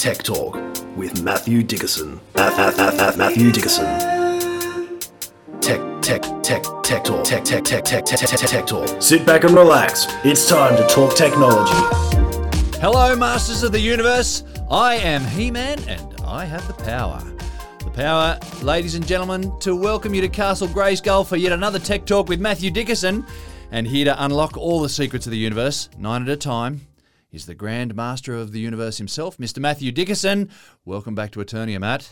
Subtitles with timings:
[0.00, 0.54] Tech Talk
[0.96, 2.18] with Matthew Dickerson.
[2.34, 3.84] Math, math, math, Matthew Dickerson.
[5.60, 7.22] Tech, tech, tech, tech talk.
[7.22, 9.02] Tech, tech, tech, tech, tech, tech, tech talk.
[9.02, 10.06] Sit back and relax.
[10.24, 11.76] It's time to talk technology.
[12.78, 14.42] Hello, Masters of the Universe.
[14.70, 17.22] I am He Man and I have the power.
[17.80, 22.06] The power, ladies and gentlemen, to welcome you to Castle Grayskull for yet another Tech
[22.06, 23.26] Talk with Matthew Dickerson.
[23.70, 26.80] And here to unlock all the secrets of the universe, nine at a time,
[27.32, 29.58] is the Grand Master of the Universe himself, Mr.
[29.58, 30.50] Matthew Dickerson.
[30.84, 32.10] Welcome back to Eternia, Matt.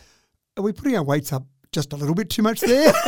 [0.57, 2.93] Are we putting our weights up just a little bit too much there?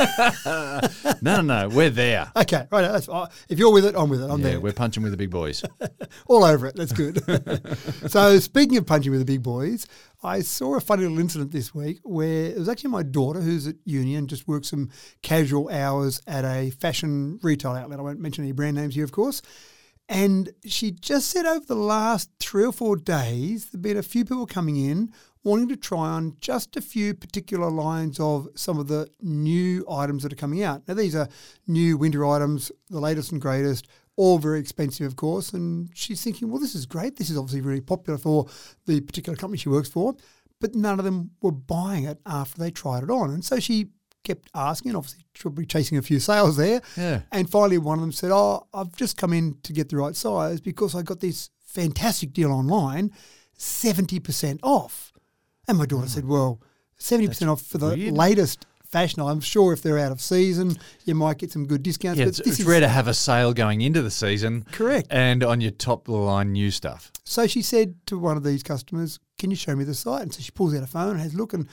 [1.23, 2.31] No, no, no, we're there.
[2.35, 2.85] okay, right.
[2.85, 4.31] Uh, if you're with it, I'm with it.
[4.31, 4.61] I'm Yeah, there.
[4.61, 5.63] we're punching with the big boys.
[6.29, 6.77] All over it.
[6.77, 7.21] That's good.
[8.11, 9.87] so, speaking of punching with the big boys,
[10.23, 13.67] I saw a funny little incident this week where it was actually my daughter who's
[13.67, 14.91] at uni and just works some
[15.23, 17.99] casual hours at a fashion retail outlet.
[17.99, 19.43] I won't mention any brand names here, of course.
[20.11, 24.03] And she just said over the last three or four days, there have been a
[24.03, 25.13] few people coming in
[25.45, 30.25] wanting to try on just a few particular lines of some of the new items
[30.25, 30.83] that are coming out.
[30.89, 31.29] Now, these are
[31.69, 33.87] new winter items, the latest and greatest,
[34.17, 35.53] all very expensive, of course.
[35.53, 37.15] And she's thinking, well, this is great.
[37.15, 38.49] This is obviously really popular for
[38.87, 40.17] the particular company she works for.
[40.61, 43.31] But none of them were buying it after they tried it on.
[43.31, 43.91] And so she
[44.25, 46.81] kept asking, obviously, probably chasing a few sales there.
[46.97, 47.23] Yeah.
[47.33, 50.15] And finally, one of them said, Oh, I've just come in to get the right
[50.15, 53.13] size because I got this fantastic deal online,
[53.59, 55.13] 70% off.
[55.69, 56.09] And my daughter hmm.
[56.09, 56.61] said, Well,
[56.99, 58.15] 70% off for the weird.
[58.15, 59.23] latest fashion.
[59.23, 62.19] I'm sure if they're out of season, you might get some good discounts.
[62.19, 64.67] Yeah, but it's, this it's is rare to have a sale going into the season.
[64.73, 65.07] Correct.
[65.11, 67.13] And on your top line new stuff.
[67.25, 70.23] So she said to one of these customers, Can you show me the site?
[70.23, 71.53] And so she pulls out a phone and has a look.
[71.55, 71.69] And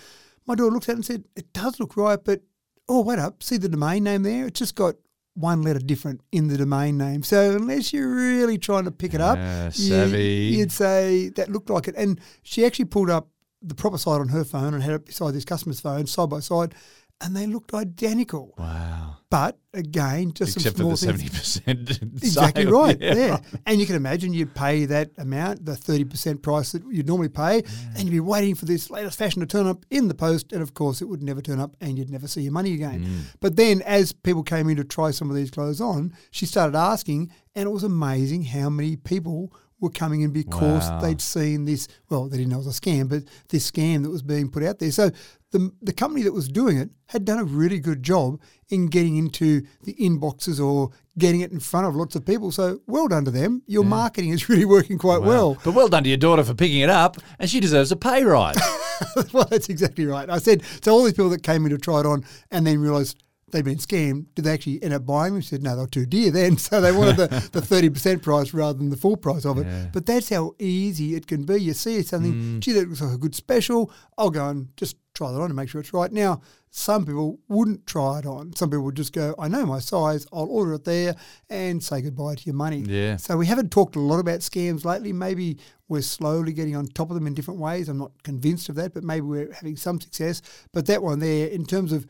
[0.47, 2.41] my daughter looked at it and said, It does look right, but
[2.89, 3.43] oh, wait up.
[3.43, 4.47] See the domain name there?
[4.47, 4.95] It's just got
[5.33, 7.21] one letter different in the domain name.
[7.21, 10.11] So unless you're really trying to pick it up, Yeah, you-
[10.57, 11.95] you'd say that looked like it.
[11.97, 13.27] And she actually pulled up
[13.61, 16.39] the proper site on her phone and had it beside this customer's phone side by
[16.39, 16.73] side,
[17.21, 18.53] and they looked identical.
[18.57, 19.15] Wow.
[19.29, 21.63] But again, just Except some for small the things.
[21.63, 22.13] seventy percent.
[22.23, 22.97] Exactly right.
[23.01, 23.39] Yeah.
[23.65, 27.63] And you can imagine you'd pay that amount, the 30% price that you'd normally pay,
[27.95, 30.53] and you'd be waiting for this latest fashion to turn up in the post.
[30.53, 33.03] And of course, it would never turn up and you'd never see your money again.
[33.05, 33.21] Mm.
[33.41, 36.77] But then, as people came in to try some of these clothes on, she started
[36.77, 41.01] asking, and it was amazing how many people were coming in because Wow.
[41.01, 41.87] they'd seen this.
[42.09, 44.63] Well, they didn't know it was a scam, but this scam that was being put
[44.63, 44.91] out there.
[44.91, 45.11] So
[45.51, 49.15] the the company that was doing it had done a really good job in getting
[49.15, 52.51] into the inboxes or getting it in front of lots of people.
[52.51, 53.63] So well done to them.
[53.65, 55.57] Your marketing is really working quite well.
[55.63, 58.23] But well done to your daughter for picking it up, and she deserves a pay
[58.23, 58.57] rise.
[59.33, 60.29] well, that's exactly right.
[60.29, 60.91] I said so.
[60.91, 63.77] All these people that came in to try it on and then realised they'd been
[63.77, 64.25] scammed.
[64.35, 65.41] Did they actually end up buying them?
[65.41, 68.21] She said no, they were too dear then, so they wanted the the thirty percent
[68.21, 69.91] price rather than the full price of it.
[69.93, 71.61] But that's how easy it can be.
[71.61, 72.59] You see something, mm.
[72.59, 73.91] gee, that looks like a good special.
[74.17, 76.11] I'll go and just try that on and make sure it's right.
[76.11, 78.55] Now, some people wouldn't try it on.
[78.55, 81.15] Some people would just go, I know my size, I'll order it there
[81.49, 82.83] and say goodbye to your money.
[82.87, 83.17] Yeah.
[83.17, 85.11] So we haven't talked a lot about scams lately.
[85.11, 85.57] Maybe
[85.87, 87.89] we're slowly getting on top of them in different ways.
[87.89, 90.41] I'm not convinced of that, but maybe we're having some success.
[90.71, 92.05] But that one there, in terms of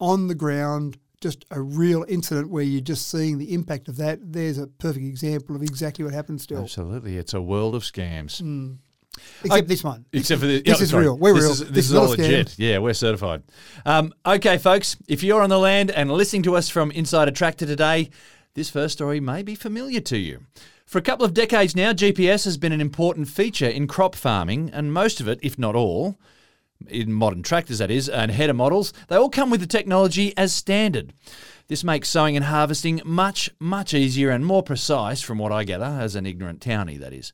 [0.00, 4.18] on the ground, just a real incident where you're just seeing the impact of that,
[4.22, 6.62] there's a perfect example of exactly what happens still.
[6.62, 8.40] Absolutely, it's a world of scams.
[8.40, 8.74] Hmm.
[9.44, 10.04] Except this one.
[10.12, 11.04] Except for the, This is sorry.
[11.04, 11.16] real.
[11.18, 11.52] We're this real.
[11.52, 12.18] Is, this, This is all scam.
[12.18, 12.58] legit.
[12.58, 13.42] Yeah, we're certified.
[13.84, 17.32] Um, okay, folks, if you're on the land and listening to us from inside a
[17.32, 18.10] tractor today,
[18.54, 20.40] this first story may be familiar to you.
[20.86, 24.70] For a couple of decades now, GPS has been an important feature in crop farming,
[24.72, 26.16] and most of it, if not all,
[26.88, 30.52] in modern tractors that is, and header models, they all come with the technology as
[30.52, 31.12] standard.
[31.68, 35.84] This makes sowing and harvesting much, much easier and more precise, from what I gather,
[35.84, 37.32] as an ignorant townie, that is.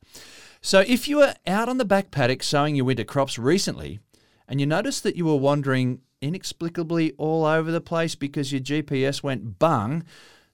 [0.65, 3.99] So if you were out on the back paddock sowing your winter crops recently,
[4.47, 9.25] and you noticed that you were wandering inexplicably all over the place because your GPS
[9.25, 10.05] went bung,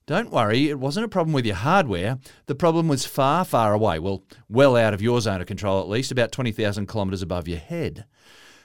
[0.07, 2.19] don't worry, it wasn't a problem with your hardware.
[2.47, 3.99] The problem was far, far away.
[3.99, 7.59] Well, well out of your zone of control at least, about 20,000 kilometres above your
[7.59, 8.07] head.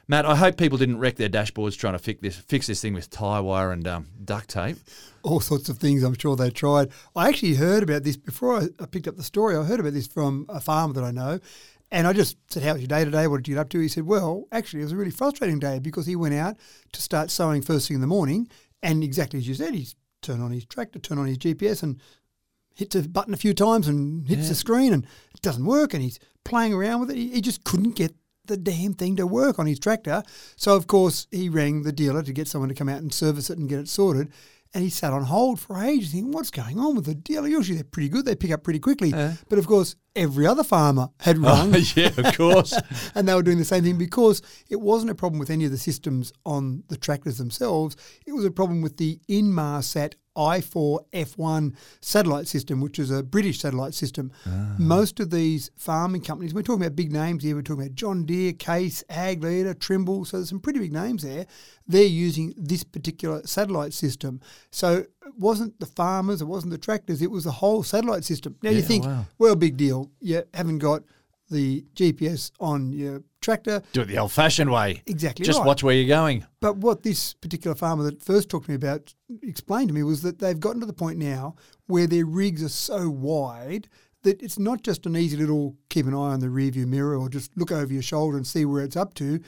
[0.07, 2.93] Matt, I hope people didn't wreck their dashboards trying to fix this, fix this thing
[2.93, 4.77] with tie wire and um, duct tape.
[5.23, 6.89] all sorts of things I'm sure they tried.
[7.15, 9.55] I actually heard about this before I, I picked up the story.
[9.55, 11.39] I heard about this from a farmer that I know.
[11.89, 13.27] And I just said, How was your day today?
[13.27, 13.79] What did you get up to?
[13.79, 16.57] He said, Well, actually, it was a really frustrating day because he went out
[16.91, 18.49] to start sowing first thing in the morning.
[18.81, 22.01] And exactly as you said, he's turned on his tractor, turned on his GPS, and
[22.75, 25.05] hits a button a few times and hits the screen, and
[25.35, 25.93] it doesn't work.
[25.93, 27.17] And he's playing around with it.
[27.17, 28.13] He, he just couldn't get
[28.45, 30.23] the damn thing to work on his tractor.
[30.55, 33.49] So, of course, he rang the dealer to get someone to come out and service
[33.49, 34.31] it and get it sorted.
[34.73, 37.47] And he sat on hold for ages thinking, what's going on with the dealer?
[37.47, 38.25] Usually they're pretty good.
[38.25, 39.11] They pick up pretty quickly.
[39.47, 41.75] But of course, every other farmer had oh, rung.
[41.95, 42.77] yeah, of course.
[43.15, 45.71] and they were doing the same thing because it wasn't a problem with any of
[45.71, 47.95] the systems on the tractors themselves.
[48.25, 53.93] It was a problem with the Inmarsat I4F1 satellite system, which is a British satellite
[53.93, 54.31] system.
[54.47, 54.75] Ah.
[54.77, 58.25] Most of these farming companies, we're talking about big names here, we're talking about John
[58.25, 61.45] Deere, Case, Ag Leader, Trimble, so there's some pretty big names there.
[61.87, 64.39] They're using this particular satellite system.
[64.71, 68.55] So it wasn't the farmers, it wasn't the tractors, it was the whole satellite system.
[68.63, 69.25] Now you Yeah, think, wow.
[69.37, 70.11] well, big deal.
[70.19, 71.03] You haven't got
[71.49, 73.81] the GPS on your tractor.
[73.91, 75.03] Do it the old fashioned way.
[75.05, 75.67] Exactly Just right.
[75.67, 76.45] watch where you're going.
[76.61, 80.21] But what this particular farmer that first talked to me about explained to me was
[80.23, 81.55] that they've gotten to the point now
[81.87, 83.87] where their rigs are so wide
[84.23, 87.27] that it's not just an easy little keep an eye on the rearview mirror or
[87.29, 89.39] just look over your shoulder and see where it's up to.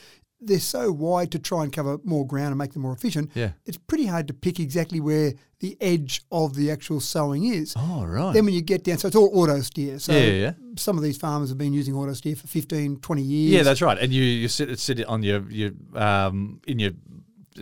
[0.46, 3.32] They're so wide to try and cover more ground and make them more efficient.
[3.34, 3.52] Yeah.
[3.66, 7.74] It's pretty hard to pick exactly where the edge of the actual sowing is.
[7.78, 8.34] Oh, right.
[8.34, 10.00] Then when you get down, so it's all auto steer.
[10.00, 13.22] So Yeah, yeah, some of these farmers have been using auto steer for 15, 20
[13.22, 13.54] years.
[13.54, 13.98] Yeah, that's right.
[13.98, 16.92] And you, you sit sit on your your um in your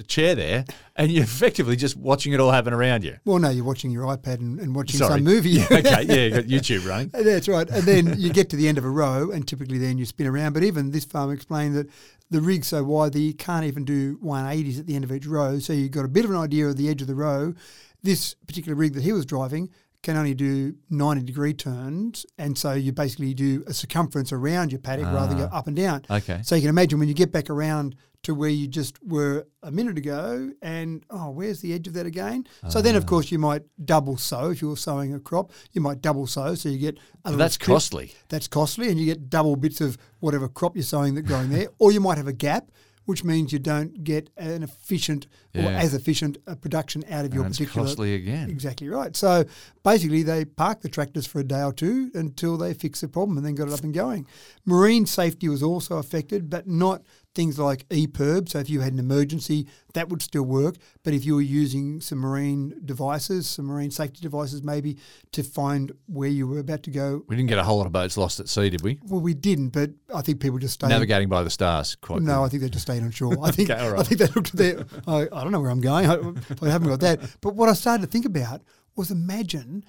[0.02, 3.18] chair there, and you're effectively just watching it all happen around you.
[3.26, 5.20] Well, no, you're watching your iPad and, and watching Sorry.
[5.20, 5.52] some movie.
[5.52, 7.10] Yeah, okay, yeah, you got YouTube running.
[7.14, 7.70] That's right.
[7.70, 10.26] And then you get to the end of a row, and typically then you spin
[10.26, 10.54] around.
[10.54, 11.90] But even this farmer explained that
[12.30, 15.28] the rig's so wide that you can't even do 180s at the end of each
[15.28, 15.60] row.
[15.60, 17.54] So you've got a bit of an idea of the edge of the row.
[18.02, 19.70] This particular rig that he was driving
[20.04, 22.26] can only do 90 degree turns.
[22.38, 25.60] And so you basically do a circumference around your paddock rather than go ah.
[25.60, 26.04] up and down.
[26.10, 26.42] Okay.
[26.44, 29.70] So you can imagine when you get back around to where you just were a
[29.72, 32.98] minute ago and oh where's the edge of that again so then Ah.
[32.98, 36.56] of course you might double sow if you're sowing a crop you might double sow
[36.56, 37.68] so you get a little That's strip.
[37.68, 38.14] costly.
[38.30, 41.68] that's costly and you get double bits of whatever crop you're sowing that growing there
[41.80, 42.72] or you might have a gap
[43.06, 47.44] which means you don't get an efficient or as efficient a production out of your
[47.44, 48.50] And it's particular costly again.
[48.50, 49.16] Exactly right.
[49.16, 49.46] So
[49.84, 53.38] basically, they park the tractors for a day or two until they fix the problem
[53.38, 54.26] and then got it up and going.
[54.66, 57.04] Marine safety was also affected, but not
[57.36, 58.48] things like EPIRB.
[58.50, 60.76] So if you had an emergency, that would still work.
[61.04, 64.98] But if you were using some marine devices, some marine safety devices, maybe
[65.32, 67.92] to find where you were about to go, We didn't get a whole lot of
[67.92, 69.00] boats lost at sea, did we?
[69.04, 69.70] well, we didn't.
[69.70, 70.90] But I think people just stayed.
[70.90, 71.96] Navigating by the stars.
[71.96, 72.44] Quite No, good.
[72.44, 73.36] I think they just stayed on shore.
[73.44, 74.86] I think Okay, all I think they looked at their.
[75.08, 76.10] I, I don't know where I'm going.
[76.10, 77.20] I, I haven't got that.
[77.42, 78.62] But what I started to think about
[78.96, 79.84] was imagine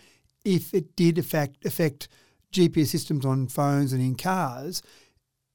[0.44, 2.08] if it did affect affect
[2.52, 4.82] GPS systems on phones and in cars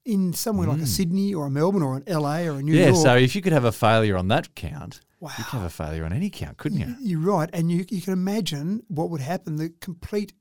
[0.06, 0.88] in somewhere like a mm.
[0.88, 2.74] Sydney or a Melbourne or an LA or a New.
[2.74, 2.98] Yeah, York.
[2.98, 6.06] so if you could have a failure on that count, you could have a failure
[6.06, 6.96] on any count, couldn't you?
[7.00, 9.58] You're right, and you you can imagine what would happen.
[9.58, 10.34] The complete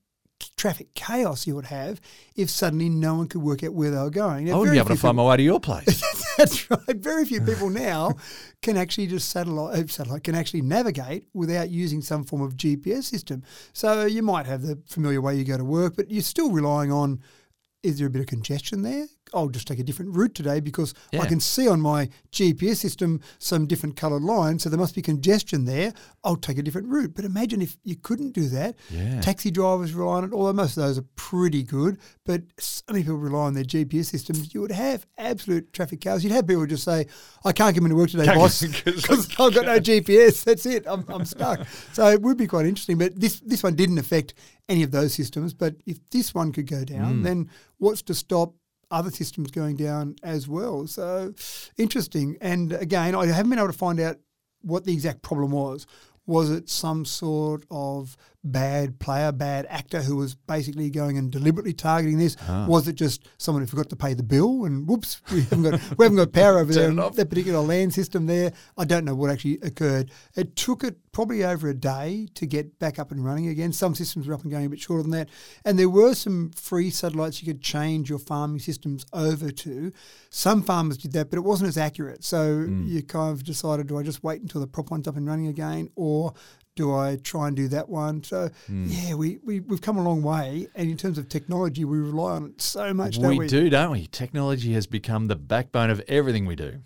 [0.56, 2.00] traffic chaos you would have
[2.36, 4.46] if suddenly no one could work out where they were going.
[4.46, 6.02] Now, I wouldn't be able to find my way to your place.
[6.38, 6.96] That's right.
[6.96, 8.14] Very few people now
[8.62, 13.04] can actually just satellite, uh, satellite can actually navigate without using some form of GPS
[13.04, 13.42] system.
[13.72, 16.92] So you might have the familiar way you go to work, but you're still relying
[16.92, 17.20] on.
[17.82, 19.06] Is there a bit of congestion there?
[19.34, 23.20] I'll just take a different route today because I can see on my GPS system
[23.38, 25.92] some different coloured lines, so there must be congestion there.
[26.24, 27.14] I'll take a different route.
[27.14, 28.76] But imagine if you couldn't do that.
[28.90, 29.20] Yeah.
[29.20, 31.98] Taxi drivers rely on it, although most of those are pretty good.
[32.24, 34.52] But so many people rely on their GPS systems.
[34.52, 36.22] You would have absolute traffic chaos.
[36.22, 37.06] You'd have people just say,
[37.44, 40.44] "I can't come into work today, Can't boss, because I've got no GPS.
[40.44, 40.84] That's it.
[40.86, 42.98] I'm, I'm stuck." so it would be quite interesting.
[42.98, 44.34] But this this one didn't affect
[44.68, 45.54] any of those systems.
[45.54, 48.54] But if this one could go down, then what's to stop?
[48.90, 50.86] Other systems going down as well.
[50.86, 51.34] So
[51.76, 52.36] interesting.
[52.40, 54.16] And again, I haven't been able to find out
[54.62, 55.86] what the exact problem was.
[56.26, 61.72] Was it some sort of bad player, bad actor who was basically going and deliberately
[61.72, 62.36] targeting this?
[62.48, 62.66] Ah.
[62.66, 65.98] Was it just someone who forgot to pay the bill and whoops, we haven't got
[65.98, 67.16] we haven't got power over there Turn in it off.
[67.16, 68.52] that particular land system there?
[68.76, 70.10] I don't know what actually occurred.
[70.36, 73.72] It took it probably over a day to get back up and running again.
[73.72, 75.28] Some systems were up and going a bit shorter than that.
[75.64, 79.92] And there were some free satellites you could change your farming systems over to.
[80.30, 82.22] Some farmers did that, but it wasn't as accurate.
[82.22, 82.86] So hmm.
[82.86, 85.48] you kind of decided, do I just wait until the prop one's up and running
[85.48, 86.34] again, or
[86.78, 88.22] do I try and do that one?
[88.22, 88.86] So hmm.
[88.86, 92.36] yeah, we, we we've come a long way, and in terms of technology, we rely
[92.36, 93.18] on it so much.
[93.18, 94.06] don't we, we do, don't we?
[94.06, 96.80] Technology has become the backbone of everything we do.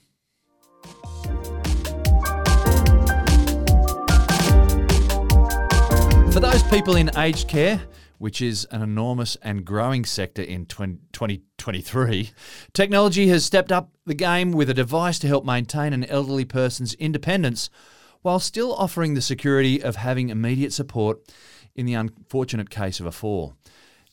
[6.32, 7.82] For those people in aged care,
[8.16, 12.30] which is an enormous and growing sector in 20, 2023,
[12.72, 16.94] technology has stepped up the game with a device to help maintain an elderly person's
[16.94, 17.68] independence
[18.22, 21.18] while still offering the security of having immediate support
[21.74, 23.54] in the unfortunate case of a fall.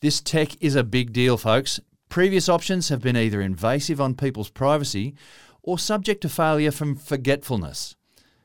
[0.02, 1.80] This tech is a big deal, folks.
[2.10, 5.14] Previous options have been either invasive on people's privacy
[5.62, 7.96] or subject to failure from forgetfulness.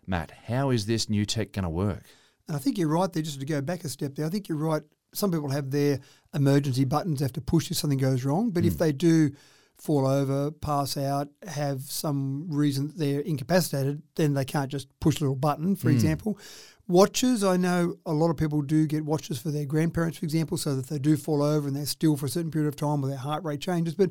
[0.06, 2.02] Matt, how is this new tech going to work?
[2.48, 4.26] I think you're right there, just to go back a step there.
[4.26, 4.82] I think you're right.
[5.14, 6.00] Some people have their
[6.34, 8.50] emergency buttons they have to push if something goes wrong.
[8.50, 8.68] But Hmm.
[8.68, 9.30] if they do
[9.78, 15.18] fall over, pass out, have some reason that they're incapacitated, then they can't just push
[15.18, 15.94] a little button, for hmm.
[15.94, 16.38] example.
[16.86, 20.58] Watches, I know a lot of people do get watches for their grandparents, for example,
[20.58, 23.02] so that they do fall over and they're still for a certain period of time
[23.02, 23.94] or their heart rate changes.
[23.94, 24.10] But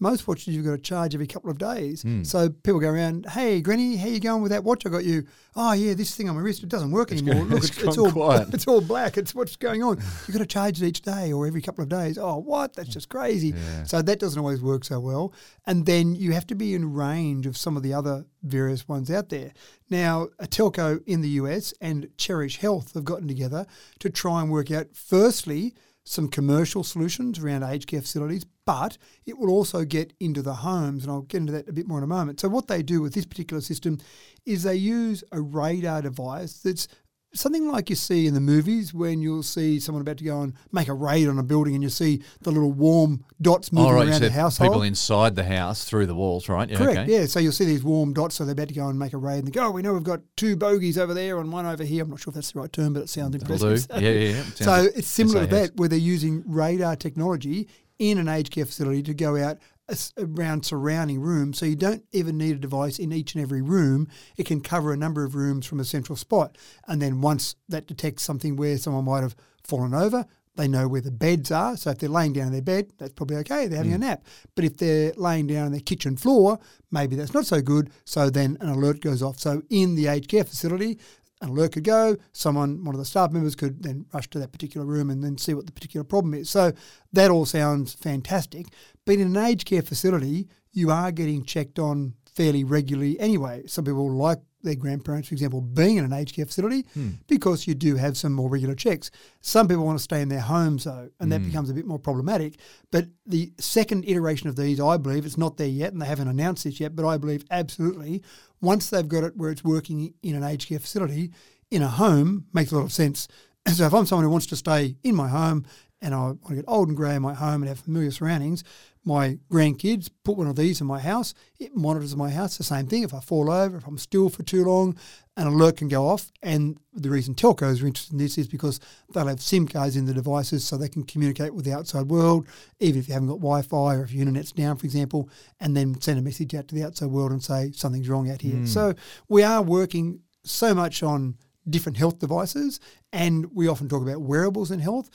[0.00, 2.02] most watches you've got to charge every couple of days.
[2.02, 2.24] Hmm.
[2.24, 5.26] So people go around, hey, Granny, how you going with that watch I got you?
[5.54, 7.44] Oh, yeah, this thing on my wrist, it doesn't work anymore.
[7.44, 8.52] Look, it's it's, it's all quiet.
[8.54, 9.18] it's all black.
[9.18, 9.98] It's what's going on.
[10.26, 12.18] You've got to charge it each day or every couple of days.
[12.18, 12.74] Oh, what?
[12.74, 13.54] That's just crazy.
[13.84, 15.34] So that doesn't always work so well.
[15.66, 19.10] And then you have to be in range of some of the other various ones
[19.10, 19.52] out there.
[19.90, 23.66] Now, a telco in the US and Cherish Health have gotten together
[23.98, 28.96] to try and work out, firstly, some commercial solutions around aged care facilities, but
[29.26, 31.98] it will also get into the homes, and I'll get into that a bit more
[31.98, 32.38] in a moment.
[32.38, 33.98] So, what they do with this particular system
[34.46, 36.86] is they use a radar device that's
[37.32, 40.52] something like you see in the movies when you'll see someone about to go and
[40.72, 43.88] make a raid on a building and you see the little warm dots oh, moving
[43.92, 44.70] All right, around the household.
[44.70, 46.68] people inside the house through the walls, right?
[46.68, 46.98] Yeah, Correct.
[46.98, 47.12] okay.
[47.12, 47.26] Yeah.
[47.26, 48.34] So you'll see these warm dots.
[48.36, 49.94] So they're about to go and make a raid, and they go, "Oh, we know
[49.94, 52.52] we've got two bogeys over there and one over here." I'm not sure if that's
[52.52, 53.88] the right term, but it sounds That'll impressive.
[53.96, 54.04] do.
[54.04, 54.42] Yeah, yeah, yeah.
[54.56, 57.68] So Sounds- it's similar to that, where they're using radar technology
[58.00, 61.58] in an aged care facility to go out uh, around surrounding rooms.
[61.58, 64.08] So you don't even need a device in each and every room.
[64.36, 66.56] It can cover a number of rooms from a central spot.
[66.88, 70.26] And then once that detects something where someone might have fallen over,
[70.56, 71.76] they know where the beds are.
[71.76, 73.66] So if they're laying down in their bed, that's probably okay.
[73.66, 74.00] They're having a mm.
[74.00, 74.24] nap.
[74.54, 76.58] But if they're laying down on their kitchen floor,
[76.90, 77.90] maybe that's not so good.
[78.04, 79.38] So then an alert goes off.
[79.38, 80.98] So in the aged care facility,
[81.40, 84.52] an alert could go, someone, one of the staff members could then rush to that
[84.52, 86.50] particular room and then see what the particular problem is.
[86.50, 86.72] So
[87.12, 88.66] that all sounds fantastic.
[89.06, 93.66] But in an aged care facility, you are getting checked on fairly regularly anyway.
[93.66, 97.10] Some people like their grandparents, for example, being in an aged care facility hmm.
[97.26, 99.10] because you do have some more regular checks.
[99.40, 101.46] Some people want to stay in their homes though, and that hmm.
[101.46, 102.58] becomes a bit more problematic.
[102.90, 106.28] But the second iteration of these, I believe, it's not there yet, and they haven't
[106.28, 108.22] announced this yet, but I believe absolutely
[108.60, 111.30] once they've got it where it's working in an aged care facility,
[111.70, 113.28] in a home makes a lot of sense.
[113.74, 115.66] So if I'm someone who wants to stay in my home
[116.00, 118.64] and I want to get old and grey in my home and have familiar surroundings,
[119.04, 121.32] my grandkids put one of these in my house.
[121.58, 122.58] It monitors my house.
[122.58, 123.02] The same thing.
[123.02, 124.96] If I fall over, if I'm still for too long,
[125.36, 126.30] an alert can go off.
[126.42, 128.78] And the reason telcos are interested in this is because
[129.12, 132.46] they'll have SIM cards in the devices so they can communicate with the outside world,
[132.78, 135.30] even if you haven't got Wi-Fi or if your internet's down, for example,
[135.60, 138.42] and then send a message out to the outside world and say something's wrong out
[138.42, 138.56] here.
[138.56, 138.66] Hmm.
[138.66, 138.94] So
[139.28, 141.36] we are working so much on
[141.68, 142.80] different health devices,
[143.12, 145.10] and we often talk about wearables in health.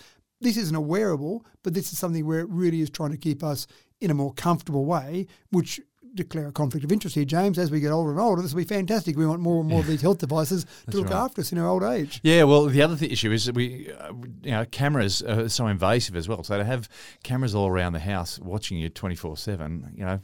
[0.45, 3.43] This isn't a wearable, but this is something where it really is trying to keep
[3.43, 3.65] us
[3.99, 5.81] in a more comfortable way, which
[6.13, 7.57] declare a conflict of interest here, James.
[7.57, 9.17] As we get older and older, this will be fantastic.
[9.17, 11.15] We want more and more of these health devices to look right.
[11.15, 12.21] after us in our old age.
[12.21, 15.65] Yeah, well, the other th- issue is that we, uh, you know, cameras are so
[15.65, 16.43] invasive as well.
[16.43, 16.89] So to have
[17.23, 20.19] cameras all around the house watching you twenty four seven, you know,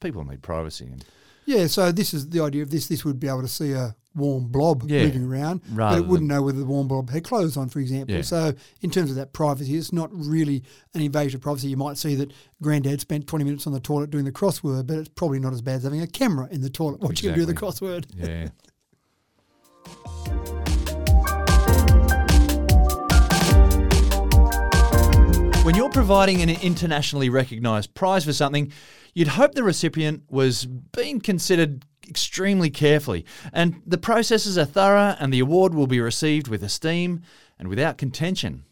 [0.00, 0.84] people need privacy.
[0.84, 1.02] And
[1.46, 2.88] Yeah, so this is the idea of this.
[2.88, 6.28] This would be able to see a warm blob Yeah, moving around, but it wouldn't
[6.28, 8.16] know whether the warm blob had clothes on, for example.
[8.16, 8.22] Yeah.
[8.22, 11.68] So in terms of that privacy, it's not really an invasion of privacy.
[11.68, 14.96] You might see that granddad spent 20 minutes on the toilet doing the crossword, but
[14.96, 17.44] it's probably not as bad as having a camera in the toilet watching him do
[17.44, 18.06] the crossword.
[18.16, 18.48] yeah.
[25.66, 28.70] When you're providing an internationally recognised prize for something,
[29.14, 35.32] you'd hope the recipient was being considered extremely carefully, and the processes are thorough, and
[35.32, 37.22] the award will be received with esteem
[37.58, 38.62] and without contention.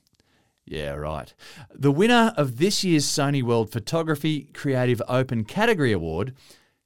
[0.67, 1.35] Yeah, right.
[1.75, 6.33] The winner of this year's Sony World Photography Creative Open Category Award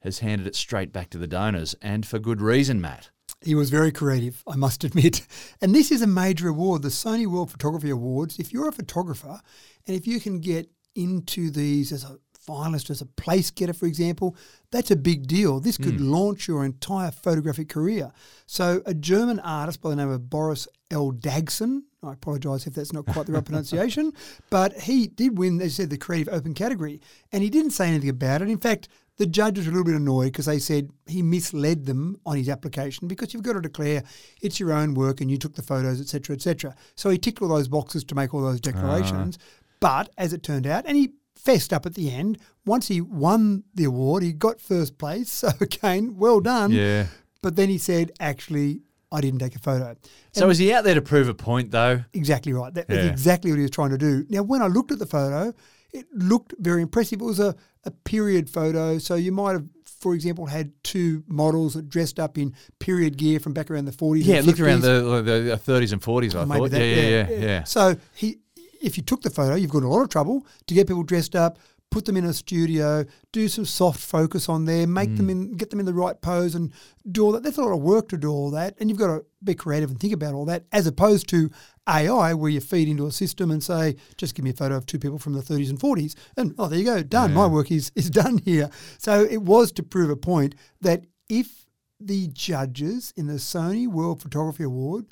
[0.00, 3.10] has handed it straight back to the donors, and for good reason, Matt.
[3.40, 5.26] He was very creative, I must admit.
[5.60, 8.38] And this is a major award, the Sony World Photography Awards.
[8.38, 9.40] If you're a photographer
[9.88, 12.18] and if you can get into these as a
[12.48, 14.36] finalist, as a place getter, for example,
[14.70, 15.60] that's a big deal.
[15.60, 16.10] This could hmm.
[16.10, 18.12] launch your entire photographic career.
[18.46, 23.06] So, a German artist by the name of Boris Eldagsen, I apologise if that's not
[23.06, 24.12] quite the right pronunciation,
[24.50, 27.00] but he did win, as I said, the Creative Open category.
[27.32, 28.48] And he didn't say anything about it.
[28.48, 32.18] In fact, the judges were a little bit annoyed because they said he misled them
[32.24, 34.04] on his application because you've got to declare
[34.40, 36.74] it's your own work and you took the photos, etc., etc.
[36.94, 38.70] So he ticked all those boxes to make all those ah.
[38.70, 39.38] declarations.
[39.80, 43.64] But as it turned out, and he fessed up at the end, once he won
[43.74, 45.30] the award, he got first place.
[45.32, 46.72] So again, well done.
[46.72, 47.06] Yeah.
[47.42, 48.82] But then he said, actually,
[49.12, 49.94] I didn't take a photo.
[50.32, 52.04] So is he out there to prove a point, though?
[52.12, 52.74] Exactly right.
[52.74, 53.10] That, That's Yeah.
[53.10, 54.26] exactly what he was trying to do.
[54.28, 55.54] Now, when I looked at the photo,
[55.92, 57.20] it looked very impressive.
[57.20, 57.54] It was a,
[57.84, 58.98] a period photo.
[58.98, 63.38] So you might have, for example, had two models that dressed up in period gear
[63.40, 64.24] from back around the 40s.
[64.24, 65.24] Yeah, and it looked around 50s.
[65.24, 65.32] the,
[65.64, 66.70] the 30s and 40s, I Maybe thought.
[66.72, 67.64] that- yeah, yeah, yeah, yeah.
[67.64, 68.38] So he
[68.80, 71.34] if you took the photo, you've got a lot of trouble to get people dressed
[71.34, 71.58] up,
[71.90, 75.30] put them in a studio, do some soft focus on there, make them hmm.
[75.30, 76.72] in, get them in the right pose, and
[77.10, 77.42] do all that.
[77.42, 79.90] That's a lot of work to do all that, and you've got to be creative
[79.90, 81.50] and think about all that, as opposed to
[81.88, 84.86] AI, where you feed into a system and say, just give me a photo of
[84.86, 87.32] two people from the 30s and 40s, and oh, there you go, done.
[87.32, 88.70] My work is is done here.
[88.98, 91.66] So it was to prove a point that if
[92.00, 95.06] the judges in the Sony World Photography Award,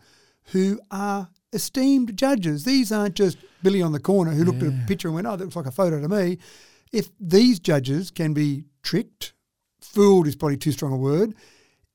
[0.52, 4.86] who are esteemed judges, these aren't just Billy on the corner who looked at a
[4.86, 6.38] picture and went, oh, that looks like a photo to me.
[6.92, 9.32] If these judges can be tricked,
[9.80, 11.34] fooled is probably too strong a word,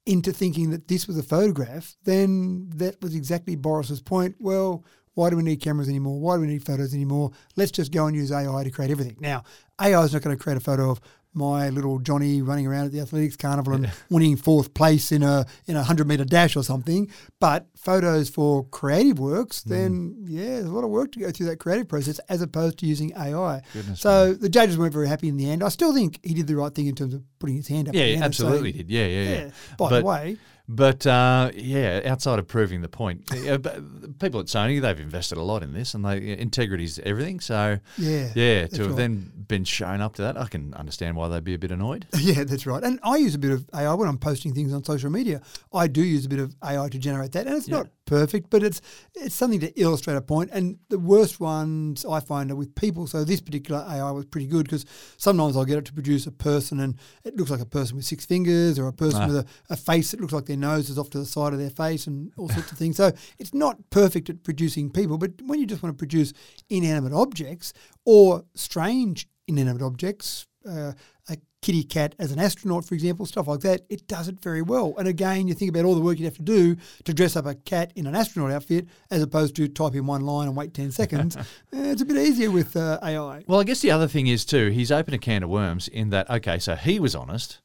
[0.06, 4.36] into thinking that this was a photograph, then that was exactly Boris's point.
[4.40, 6.20] Well, why do we need cameras anymore?
[6.20, 7.32] Why do we need photos anymore?
[7.56, 9.18] Let's just go and use AI to create everything.
[9.20, 9.44] Now,
[9.80, 11.02] AI is not going to create a photo of
[11.34, 15.46] my little Johnny running around at the athletics carnival and winning fourth place in a
[15.66, 17.10] in a hundred meter dash or something.
[17.40, 19.70] But photos for creative works, hmm.
[19.70, 22.80] then yeah, there's a lot of work to go through that creative process as opposed
[22.80, 23.62] to using AI.
[23.96, 25.64] so the judges weren't very happy in the end.
[25.64, 27.96] I still think he did the right thing in terms of putting his hand up.
[27.96, 28.92] Yeah, absolutely saying, did.
[28.92, 29.46] Yeah, yeah, yeah.
[29.46, 29.52] Yeah.
[29.78, 30.38] By the way,
[30.74, 35.38] But uh, yeah, outside of proving the point, yeah, but people at Sony they've invested
[35.38, 37.42] a lot in this, and they integrity's everything.
[37.42, 38.96] So Yeah, yeah, to have right.
[38.96, 42.08] then been shown up to that, I can understand why they'd be a bit annoyed.
[42.22, 42.82] Yeah, that's right.
[42.84, 45.42] And I use a bit of AI when I'm posting things on social media.
[45.74, 48.64] I do use a bit of AI to generate that, and it's not perfect, but
[48.64, 48.80] it's
[49.16, 50.52] it's something to illustrate a point.
[50.54, 53.08] And the worst ones I find are with people.
[53.08, 54.86] So this particular AI was pretty good because
[55.18, 58.06] sometimes I'll get it to produce a person, and it looks like a person with
[58.06, 59.28] six fingers, or a person Ah.
[59.28, 61.60] with a, a face that looks like their nose is off to the side of
[61.60, 62.98] their face, and all sorts of things.
[62.98, 66.34] So it's not perfect at producing people, but when you just want to produce
[66.70, 67.74] inanimate objects
[68.06, 70.94] or strange inanimate objects, uh,
[71.30, 74.62] a kitty cat as an astronaut, for example, stuff like that, it does it very
[74.62, 74.94] well.
[74.98, 77.46] And again, you think about all the work you'd have to do to dress up
[77.46, 80.74] a cat in an astronaut outfit as opposed to type in one line and wait
[80.74, 81.36] 10 seconds.
[81.38, 83.44] Eh, it's a bit easier with uh, AI.
[83.48, 86.10] Well, I guess the other thing is too, he's opened a can of worms in
[86.10, 86.30] that.
[86.30, 87.60] Okay, so he was honest.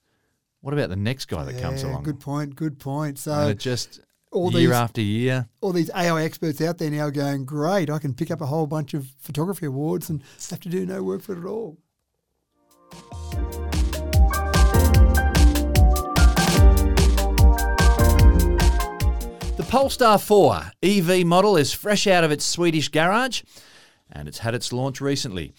[0.67, 2.03] What about the next guy that comes Yeah, along?
[2.03, 3.11] Good point, good point.
[3.11, 4.01] and So it just
[4.33, 5.47] all year these- after year.
[5.61, 8.67] all these AI experts out there now going, great, I can pick up a whole
[8.67, 11.79] bunch of photography awards and have to do no work for it at all.
[19.57, 23.43] The Polestar 4 EV model is fresh out of its Swedish garage
[24.13, 25.55] and it's had its launch recently.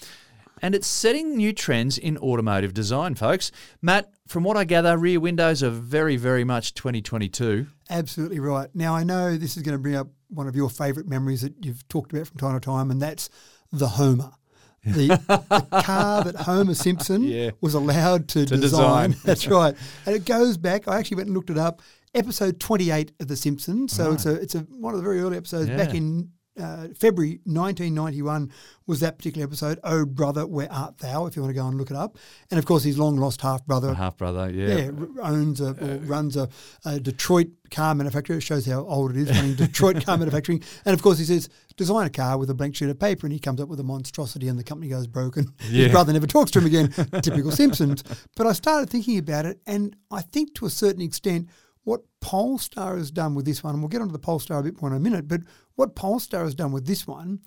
[0.62, 3.52] And it's setting new trends in automotive design, folks.
[3.82, 7.68] Matt, from what I gather, rear windows are very, very much 2022.
[7.90, 8.70] Absolutely right.
[8.74, 11.54] Now, I know this is going to bring up one of your favourite memories that
[11.64, 13.30] you've talked about from time to time, and that's
[13.72, 14.32] the Homer.
[14.86, 15.08] The,
[15.50, 17.52] the car that Homer Simpson Yeah.
[17.60, 19.10] was allowed to, design.
[19.12, 19.16] design.
[19.26, 19.76] That's right.
[20.06, 21.82] And it goes back, I actually went and looked it up,
[22.16, 23.92] episode 28 of The Simpsons.
[23.92, 27.40] So it's a it's a one of the very early episodes back in uh, February
[27.46, 28.52] 1991
[28.86, 29.80] was that particular episode.
[29.84, 31.26] Oh, brother, where art thou?
[31.26, 32.18] If you want to go and look it up.
[32.50, 34.68] And of course, his long lost half brother Half brother, yeah.
[34.68, 34.92] yeah,
[35.22, 36.50] owns a, or runs a,
[36.86, 38.38] a Detroit car manufacturer.
[38.38, 40.64] It shows how old it is running Detroit car manufacturing.
[40.86, 43.34] And of course, he says, design a car with a blank sheet of paper, and
[43.34, 45.54] he comes up with a monstrosity, and the company goes broken.
[45.70, 45.84] Yeah.
[45.84, 46.90] His brother never talks to him again.
[47.22, 48.04] Typical Simpsons.
[48.36, 51.50] But I started thinking about it, and I think to a certain extent,
[51.84, 54.82] what Polestar has done with this one, and we'll get onto the Polestar a bit
[54.82, 55.42] more in a minute, but
[55.78, 57.40] what Polestar has done with this one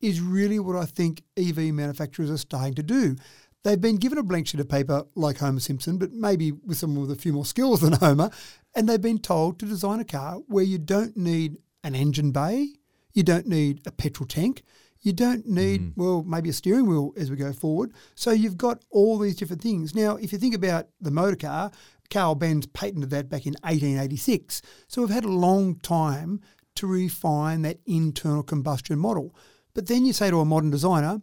[0.00, 3.16] is really what I think EV manufacturers are starting to do.
[3.64, 7.00] They've been given a blank sheet of paper like Homer Simpson, but maybe with someone
[7.00, 8.30] with a few more skills than Homer,
[8.76, 12.68] and they've been told to design a car where you don't need an engine bay,
[13.14, 14.62] you don't need a petrol tank,
[15.00, 15.92] you don't need, mm.
[15.96, 17.92] well, maybe a steering wheel as we go forward.
[18.14, 19.94] So you've got all these different things.
[19.94, 21.70] Now, if you think about the motor car,
[22.10, 24.62] Carl Benz patented that back in 1886.
[24.86, 26.40] So we've had a long time
[26.78, 29.34] to refine that internal combustion model.
[29.74, 31.22] But then you say to a modern designer,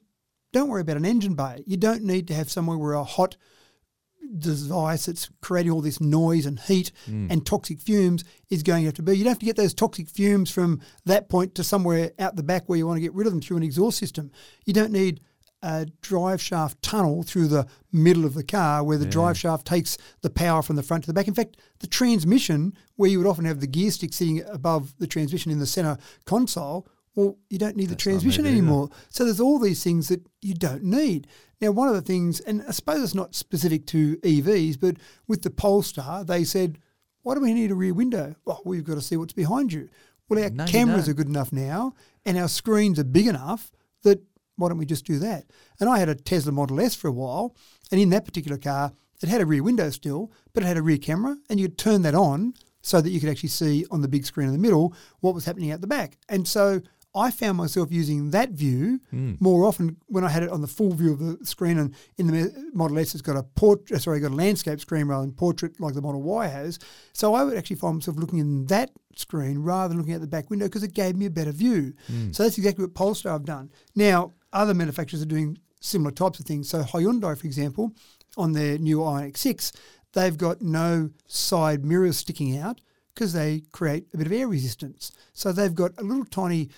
[0.53, 1.63] don't worry about an engine bay.
[1.65, 3.35] You don't need to have somewhere where a hot
[4.39, 7.29] device that's creating all this noise and heat mm.
[7.31, 9.17] and toxic fumes is going to have to be.
[9.17, 12.43] You don't have to get those toxic fumes from that point to somewhere out the
[12.43, 14.31] back where you want to get rid of them through an exhaust system.
[14.65, 15.21] You don't need
[15.65, 19.97] a drive shaft tunnel through the middle of the car where the drive shaft takes
[20.21, 21.27] the power from the front to the back.
[21.27, 25.07] In fact, the transmission, where you would often have the gear stick sitting above the
[25.07, 28.55] transmission in the center console, well, you don't need the transmission either.
[28.55, 28.89] anymore.
[29.09, 31.27] So there's all these things that you don't need.
[31.59, 34.97] Now, one of the things, and I suppose it's not specific to EVs, but
[35.27, 36.77] with the Polestar, they said,
[37.23, 38.35] why do we need a rear window?
[38.45, 39.89] Well, we've got to see what's behind you.
[40.29, 43.71] Well, our No, cameras are good enough now, and our screens are big enough
[44.03, 44.21] that
[44.57, 45.45] why don't we just do that?
[45.79, 47.55] And I had a Tesla Model S for a while,
[47.91, 50.81] and in that particular car, it had a rear window still, but it had a
[50.81, 54.01] rear camera, and you could turn that on so that you could actually see on
[54.01, 56.17] the big screen in the middle what was happening out the back.
[56.29, 56.81] And so
[57.15, 59.35] I found myself using that view Hmm.
[59.39, 61.77] more often when I had it on the full view of the screen.
[61.79, 65.25] And in the Model S, it's got a portrait, sorry, got a landscape screen rather
[65.25, 66.77] than portrait like the Model Y has.
[67.13, 70.27] So I would actually find myself looking in that screen rather than looking at the
[70.27, 71.93] back window because it gave me a better view.
[72.33, 73.71] So that's exactly what Polestar have done.
[73.95, 76.69] Now, other manufacturers are doing similar types of things.
[76.69, 77.91] So Hyundai, for example,
[78.37, 79.71] on their new Ioniq 6,
[80.13, 82.81] they've got no side mirrors sticking out
[83.13, 85.11] because they create a bit of air resistance.
[85.33, 86.69] So they've got a little tiny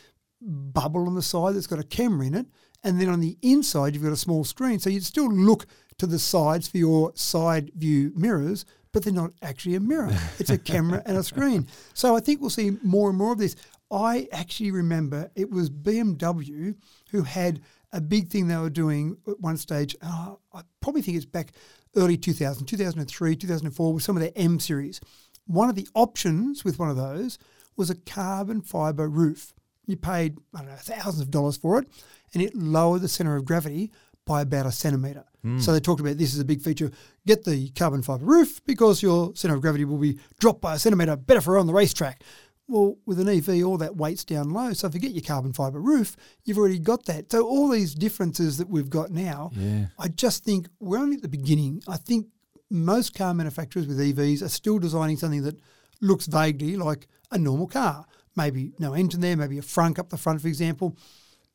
[0.42, 2.46] bubble on the side that's got a camera in it,
[2.84, 4.80] and then on the inside you've got a small screen.
[4.80, 5.66] So you'd still look
[5.98, 10.16] to the sides for your side view mirrors, but they're not actually a mirror.
[10.40, 11.68] It's a camera and a screen.
[11.94, 13.56] So I think we'll see more and more of this.
[13.90, 16.76] I actually remember it was BMW
[17.12, 17.62] who had
[17.94, 19.96] a big thing they were doing at one stage.
[20.02, 21.54] Uh, I probably think it's back
[21.96, 25.00] early 2000, 2003, 2004 with some of their M series.
[25.46, 27.38] One of the options with one of those
[27.78, 29.54] was a carbon fiber roof.
[29.86, 31.88] You paid, I don't know, thousands of dollars for it,
[32.34, 33.92] and it lowered the center of gravity
[34.26, 35.24] by about a centimetre.
[35.62, 36.92] So they talked about this is a big feature.
[37.26, 40.80] Get the carbon fibre roof because your centre of gravity will be dropped by a
[40.80, 42.22] centimetre, better for on the racetrack.
[42.68, 44.74] Well, with an EV, all that weight's down low.
[44.74, 47.32] So if you get your carbon fibre roof, you've already got that.
[47.32, 49.88] So all these differences that we've got now, Yeah.
[49.98, 51.82] I just think we're only at the beginning.
[51.88, 52.28] I think
[52.70, 55.58] most car manufacturers with EVs are still designing something that
[56.02, 58.06] looks vaguely like a normal car.
[58.36, 60.98] Maybe no engine there, maybe a frunk up the front, for example.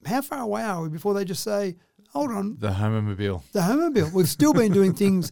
[0.06, 1.76] How far away are we before they just say,
[2.08, 3.42] hold on, The Homomobile.
[3.52, 4.12] the homomobile.
[4.12, 5.30] We've still been doing things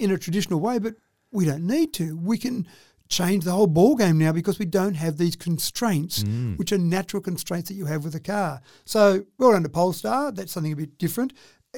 [0.00, 0.94] in a traditional way, but
[1.32, 2.16] we don't need to.
[2.18, 2.66] We can
[3.10, 6.56] change the whole ball game now because we don't have these constraints, mm.
[6.56, 8.62] which are natural constraints that you have with a car.
[8.84, 10.32] So well done to Polestar.
[10.32, 11.34] That's something a bit different.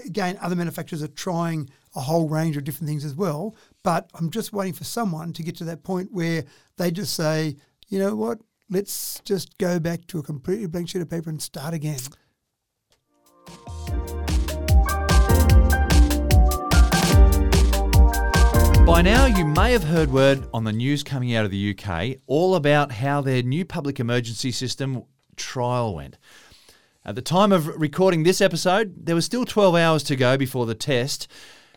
[0.06, 3.56] Again, other manufacturers are trying a whole range of different things as well.
[3.82, 6.44] But I'm just waiting for someone to get to that point where
[6.76, 7.56] they just say,
[7.88, 8.38] you know what,
[8.70, 11.98] let's just go back to a completely blank sheet of paper and start again.
[18.84, 22.18] By now, you may have heard word on the news coming out of the UK
[22.26, 25.04] all about how their new public emergency system
[25.36, 26.18] trial went.
[27.04, 30.66] At the time of recording this episode, there was still 12 hours to go before
[30.66, 31.28] the test,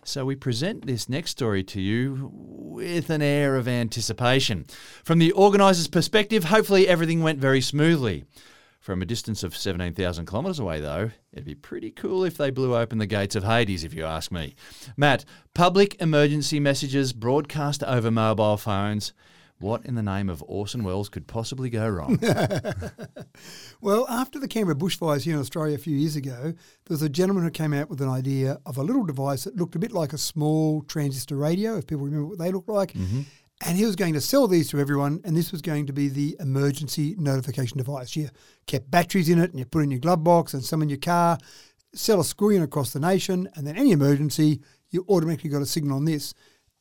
[0.04, 4.66] so we present this next story to you with an air of anticipation.
[5.04, 8.26] From the organisers' perspective, hopefully everything went very smoothly.
[8.86, 12.76] From a distance of 17,000 kilometres away, though, it'd be pretty cool if they blew
[12.76, 14.54] open the gates of Hades, if you ask me.
[14.96, 19.12] Matt, public emergency messages broadcast over mobile phones.
[19.58, 22.20] What in the name of Orson Welles could possibly go wrong?
[23.82, 26.54] Well, after the Canberra bushfires here in Australia a few years ago, there
[26.90, 29.76] was a gentleman who came out with an idea of a little device that looked
[29.76, 32.94] a bit like a small transistor radio, if people remember what they looked like.
[32.94, 33.22] Mm-hmm.
[33.62, 36.10] And he was going to sell these to everyone, and this was going to be
[36.10, 38.16] the emergency notification device.
[38.16, 38.30] You
[38.68, 40.98] kept batteries in it, and you put in your glove box and some in your
[40.98, 41.38] car,
[41.94, 45.98] sell a screen across the nation, and then any emergency, you automatically got a signal
[45.98, 46.34] on this.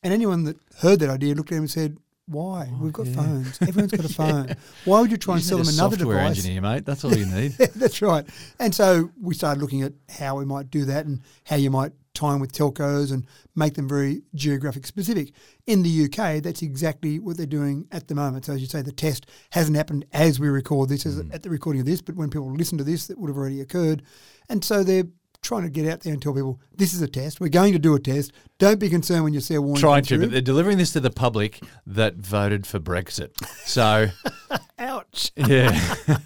[0.03, 2.71] And anyone that heard that idea looked at him and said, why?
[2.73, 3.61] Oh, We've got phones.
[3.61, 4.57] Everyone's got a phone.
[4.85, 6.39] Why would you try and sell them another software device?
[6.39, 6.87] engineer, mate.
[6.87, 7.53] That's all you need.
[7.77, 8.27] That's right.
[8.59, 11.93] And so we started looking at how we might do that and how you might
[12.15, 15.33] tie time with telcos and make them very geographic specific.
[15.67, 18.47] In the UK, that's exactly what they're doing at the moment.
[18.47, 21.35] So as you say, the test hasn't happened as we record this, as mm.
[21.35, 23.61] at the recording of this, but when people listen to this, that would have already
[23.61, 24.03] occurred.
[24.49, 25.09] And so they're
[25.45, 27.41] trying to get out there and tell people this is a test.
[27.41, 28.33] We're going to do a test.
[28.59, 29.81] Don't be concerned when you see a warning.
[29.81, 33.31] Trying to, but they're delivering this to the public that voted for Brexit.
[33.65, 34.09] So,
[34.79, 35.31] ouch.
[35.37, 35.79] yeah.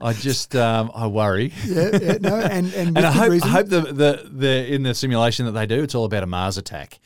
[0.00, 1.52] I just, um, I worry.
[1.64, 4.94] Yeah, yeah, no, and and, And I hope, I hope the, the, the in the
[4.94, 7.00] simulation that they do, it's all about a Mars attack,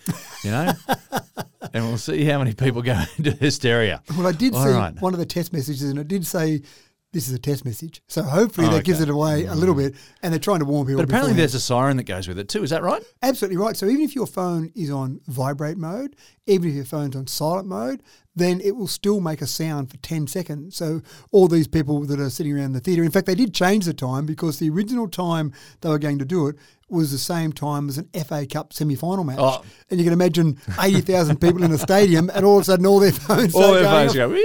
[0.44, 0.72] you know?
[1.72, 4.02] and we'll see how many people go into hysteria.
[4.16, 5.00] Well, I did All see right.
[5.00, 6.62] one of the test messages, and it did say
[7.12, 8.02] this is a test message.
[8.08, 9.92] So hopefully Oh, that gives it away a little mm.
[9.92, 11.02] bit, and they're trying to warn people.
[11.02, 11.38] But apparently beforehand.
[11.38, 12.62] there's a siren that goes with it too.
[12.62, 13.02] Is that right?
[13.22, 13.76] absolutely right.
[13.76, 17.68] So even if your phone is on vibrate mode, even if your phone's on silent
[17.68, 18.02] mode,
[18.34, 20.76] then it will still make a sound for 10 seconds.
[20.76, 23.84] So all these people that are sitting around the theatre, in fact, they did change
[23.84, 26.56] the time because the original time they were going to do it
[26.88, 29.38] was the same time as an FA Cup semi-final match.
[29.40, 29.62] Oh.
[29.90, 33.00] And you can imagine 80,000 people in a stadium and all of a sudden all
[33.00, 34.28] their phones All their phones go,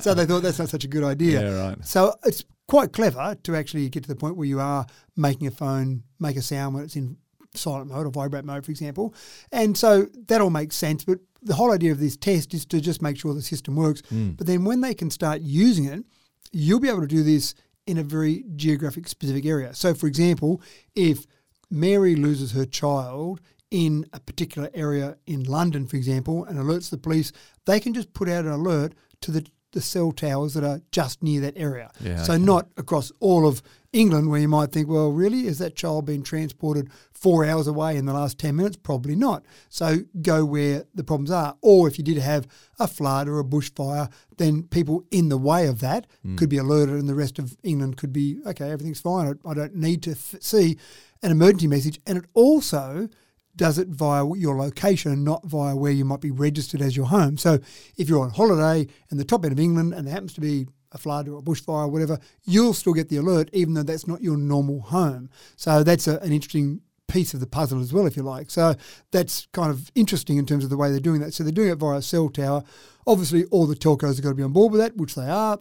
[0.00, 1.42] So they thought that's not such a good idea.
[1.42, 1.84] Yeah, right.
[1.84, 5.50] So it's quite clever to actually get to the point where you are making a
[5.50, 7.16] phone make a sound when it's in
[7.54, 9.14] silent mode or vibrate mode, for example.
[9.52, 11.04] And so that all makes sense.
[11.04, 14.02] But the whole idea of this test is to just make sure the system works.
[14.12, 14.36] Mm.
[14.36, 16.04] But then when they can start using it,
[16.52, 17.54] you'll be able to do this
[17.86, 19.74] in a very geographic specific area.
[19.74, 20.60] So, for example,
[20.94, 21.26] if
[21.70, 26.98] Mary loses her child in a particular area in London, for example, and alerts the
[26.98, 27.32] police,
[27.64, 31.22] they can just put out an alert to the, the cell towers that are just
[31.22, 31.90] near that area.
[32.00, 32.42] Yeah, so okay.
[32.42, 36.22] not across all of England where you might think, well, really, is that child being
[36.22, 38.76] transported four hours away in the last 10 minutes?
[38.76, 39.44] Probably not.
[39.68, 41.56] So go where the problems are.
[41.62, 42.46] Or if you did have
[42.78, 46.36] a flood or a bushfire, then people in the way of that hmm.
[46.36, 49.38] could be alerted and the rest of England could be, okay, everything's fine.
[49.44, 50.76] I, I don't need to f- see
[51.22, 51.98] an emergency message.
[52.06, 53.08] And it also
[53.56, 57.36] does it via your location, not via where you might be registered as your home.
[57.36, 57.58] So
[57.96, 60.66] if you're on holiday in the top end of England and there happens to be
[60.92, 64.06] a flood or a bushfire or whatever, you'll still get the alert even though that's
[64.06, 65.30] not your normal home.
[65.56, 68.50] So that's a, an interesting piece of the puzzle as well, if you like.
[68.50, 68.74] So
[69.12, 71.32] that's kind of interesting in terms of the way they're doing that.
[71.34, 72.62] So they're doing it via a cell tower.
[73.06, 75.58] Obviously, all the telcos have got to be on board with that, which they are,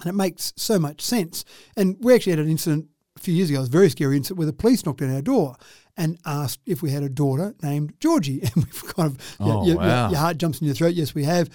[0.00, 1.44] and it makes so much sense.
[1.76, 4.16] And we actually had an incident a few years ago, it was a very scary
[4.16, 5.56] incident where the police knocked on our door
[5.96, 8.40] and asked if we had a daughter named Georgie.
[8.54, 10.08] And we've kind of, Oh, your, wow.
[10.08, 10.94] your heart jumps in your throat.
[10.94, 11.50] Yes, we have.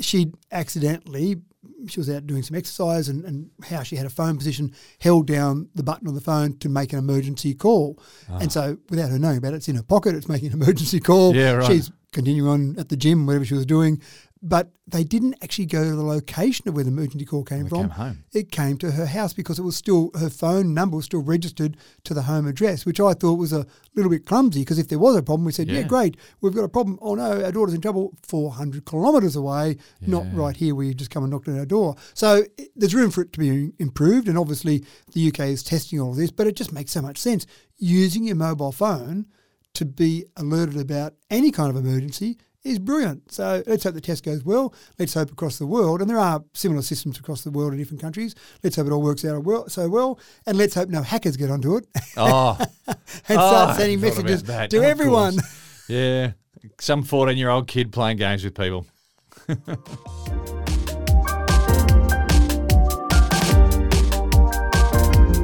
[0.00, 1.36] She accidentally,
[1.88, 5.26] she was out doing some exercise and, and how she had a phone position, held
[5.26, 7.98] down the button on the phone to make an emergency call.
[8.30, 8.38] Ah.
[8.40, 11.00] And so without her knowing about it, it's in her pocket, it's making an emergency
[11.00, 11.34] call.
[11.34, 11.66] Yeah, right.
[11.66, 14.00] She's continuing on at the gym, whatever she was doing.
[14.42, 17.68] But they didn't actually go to the location of where the emergency call came It
[17.68, 17.90] from.
[17.90, 18.24] came.
[18.32, 21.76] It came to her house because it was still her phone number was still registered
[22.04, 24.60] to the home address, which I thought was a little bit clumsy.
[24.60, 25.86] Because if there was a problem, we said, "Yeah, Yeah.
[25.88, 26.98] great, we've got a problem.
[27.02, 29.76] Oh no, our daughter's in trouble, four hundred kilometres away,
[30.06, 32.94] not right here where you just come and knocked on our door." So it- there's
[32.94, 36.30] room for it to be improved, and obviously the UK is testing all of this,
[36.30, 37.44] but it just makes so much sense
[37.76, 39.26] using your mobile phone
[39.74, 43.32] to be alerted about any kind of emergency is brilliant.
[43.32, 44.74] So let's hope the test goes well.
[44.98, 48.00] Let's hope across the world, and there are similar systems across the world in different
[48.00, 48.34] countries.
[48.62, 51.50] Let's hope it all works out well, so well, and let's hope no hackers get
[51.50, 52.96] onto it Oh, and
[53.30, 55.36] Oh, start sending messages to Of everyone.
[55.88, 56.32] yeah.
[56.78, 58.86] Some 14 year old kid playing games with people.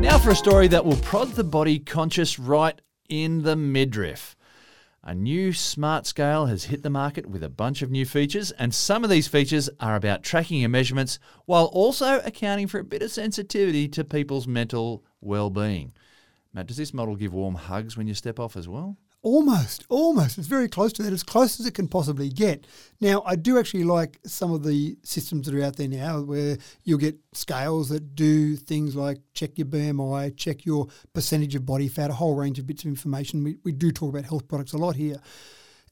[0.01, 4.36] now for a story that will prod the body conscious right in the midriff.
[5.09, 8.75] A new smart scale has hit the market with a bunch of new features, and
[8.75, 13.03] some of these features are about tracking your measurements while also accounting for a bit
[13.03, 15.93] of sensitivity to people's mental well being.
[16.53, 18.97] Matt, does this model give warm hugs when you step off as well?
[19.27, 20.39] Almost, almost.
[20.39, 22.65] It's very close to that, as close as it can possibly get.
[23.01, 26.59] Now, I do actually like some of the systems that are out there now where
[26.85, 31.89] you'll get scales that do things like check your BMI, check your percentage of body
[31.89, 33.43] fat, a whole range of bits of information.
[33.43, 35.21] We, we do talk about health products a lot here.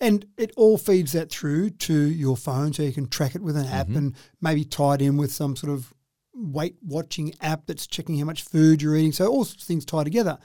[0.01, 3.57] And it all feeds that through to your phone so you can track it with
[3.57, 3.97] an app mm-hmm.
[3.97, 5.93] and maybe tie it in with some sort of
[6.35, 9.11] weight watching app that's checking how much food you're eating.
[9.11, 10.39] So all sorts of things tie together.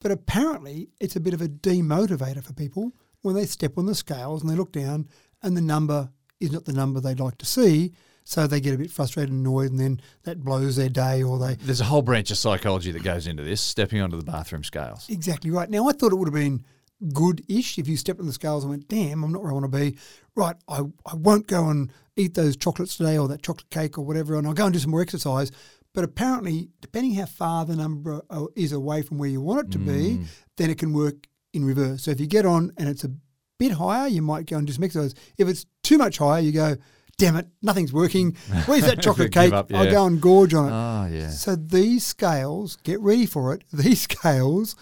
[0.00, 3.94] But apparently, it's a bit of a demotivator for people when they step on the
[3.94, 5.08] scales and they look down
[5.42, 6.10] and the number
[6.40, 7.92] is not the number they'd like to see.
[8.24, 11.38] So they get a bit frustrated and annoyed, and then that blows their day, or
[11.38, 11.54] they.
[11.54, 15.06] There's a whole branch of psychology that goes into this, stepping onto the bathroom scales.
[15.08, 15.68] Exactly right.
[15.68, 16.64] Now, I thought it would have been
[17.12, 19.54] good ish if you stepped on the scales and went, damn, I'm not where I
[19.54, 19.96] want to be.
[20.36, 24.04] Right, I, I won't go and eat those chocolates today or that chocolate cake or
[24.04, 25.50] whatever, and I'll go and do some more exercise.
[25.92, 29.72] But apparently, depending how far the number uh, is away from where you want it
[29.72, 30.20] to be,
[30.56, 32.04] then it can work in reverse.
[32.04, 33.10] So if you get on and it's a
[33.58, 35.14] bit higher, you might go and do some exercise.
[35.36, 36.76] If it's too much higher, you go,
[37.18, 38.36] damn it, nothing's working.
[38.66, 39.52] Where's that chocolate cake?
[39.52, 40.72] up, I'll go and gorge on it.
[40.72, 41.30] Oh, yeah.
[41.30, 43.64] So these scales, get ready for it.
[43.72, 44.76] These scales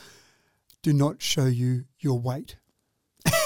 [0.82, 2.56] do not show you your weight.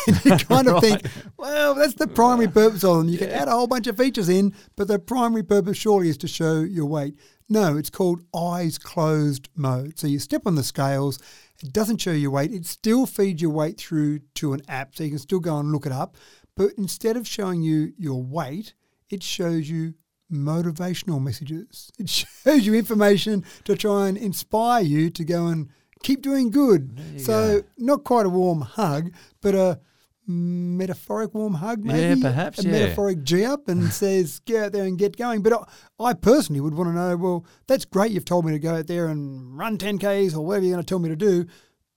[0.25, 1.03] you kind of think,
[1.37, 3.09] well, that's the primary purpose of them.
[3.09, 6.19] You can add a whole bunch of features in, but the primary purpose surely is
[6.19, 7.19] to show your weight.
[7.49, 9.99] No, it's called eyes closed mode.
[9.99, 11.19] So you step on the scales,
[11.63, 15.05] it doesn't show your weight, it still feeds your weight through to an app, so
[15.05, 16.17] you can still go and look it up.
[16.57, 18.75] But instead of showing you your weight,
[19.11, 19.95] it shows you
[20.33, 21.91] motivational messages.
[21.99, 22.09] It
[22.45, 25.69] shows you information to try and inspire you to go and
[26.03, 26.99] keep doing good.
[27.19, 29.81] So not quite a warm hug, but a
[30.27, 32.21] metaphoric warm hug, maybe.
[32.21, 32.73] perhaps, a yeah.
[32.73, 35.43] metaphoric G up and says, get out there and get going.
[35.43, 38.13] But I, I personally would want to know, well, that's great.
[38.13, 40.89] You've told me to go out there and run 10Ks or whatever you're going to
[40.89, 41.47] tell me to do.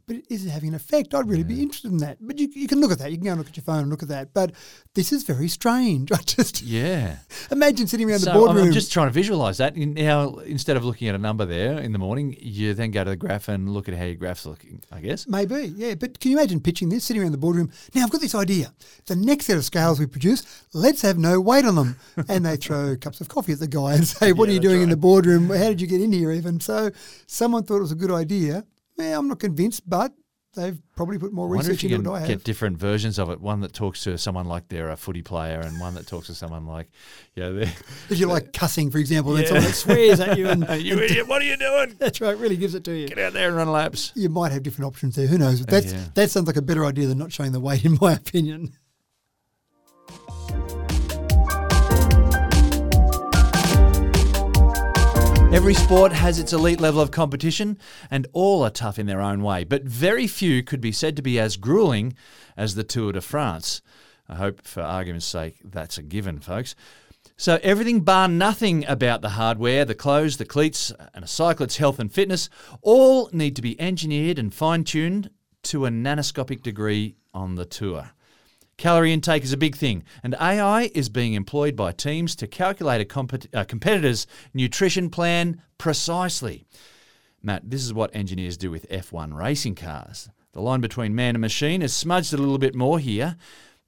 [0.07, 1.15] But is it having an effect?
[1.15, 2.17] I'd really be interested in that.
[2.21, 3.09] But you, you can look at that.
[3.11, 4.33] You can go and look at your phone and look at that.
[4.35, 4.51] But
[4.93, 6.11] this is very strange.
[6.13, 7.17] I just Yeah.
[7.49, 8.67] imagine sitting around So the boardroom.
[8.67, 9.75] I'm just trying to visualize that.
[9.75, 13.09] Now, instead of looking at a number there in the morning, you then go to
[13.09, 15.27] the graph and look at how your graph's looking, I guess.
[15.27, 15.95] Maybe, yeah.
[15.95, 17.71] But can you imagine pitching this, sitting around the boardroom?
[17.95, 18.73] Now, I've got this idea.
[19.07, 21.95] The next set of scales we produce, let's have no weight on them.
[22.29, 24.59] and they throw cups of coffee at the guy and say, What Yeah, are you
[24.61, 25.49] doing in the boardroom?
[25.49, 26.59] How did you get in here, even?
[26.59, 26.91] So
[27.25, 28.65] someone thought it was a good idea.
[28.97, 30.13] Yeah, I'm not convinced, but
[30.55, 32.23] they've probably put more I wonder research if you into can it.
[32.23, 33.41] I get different versions of it.
[33.41, 36.33] One that talks to someone like they're a footy player, and one that talks to
[36.33, 36.87] someone like,
[37.35, 37.63] yeah, they're,
[38.09, 41.27] If you like cussing, for example, then someone that swears at you and you idiot,
[41.27, 41.95] what are you doing?
[41.99, 43.07] that's right, really gives it to you.
[43.09, 44.13] Get out there and run laps.
[44.15, 45.27] You might have different options there.
[45.27, 45.59] Who knows?
[45.59, 46.05] But that's Yeah.
[46.13, 48.71] that sounds like a better idea than not showing the weight, in my opinion.
[55.55, 57.77] Every sport has its elite level of competition,
[58.11, 61.21] and all are tough in their own way, but very few could be said to
[61.21, 62.13] be as grueling
[62.57, 63.81] as the Tour de France.
[64.27, 66.75] I hope, for argument's sake, that's a given, folks.
[67.37, 71.99] So, everything bar nothing about the hardware, the clothes, the cleats, and a cyclist's health
[71.99, 72.49] and fitness
[72.81, 75.29] all need to be engineered and fine tuned
[75.63, 78.11] to a nanoscopic degree on the tour.
[78.77, 83.01] Calorie intake is a big thing, and AI is being employed by teams to calculate
[83.01, 86.65] a compet- uh, competitor's nutrition plan precisely.
[87.41, 90.29] Matt, this is what engineers do with F1 racing cars.
[90.51, 93.37] The line between man and machine is smudged a little bit more here,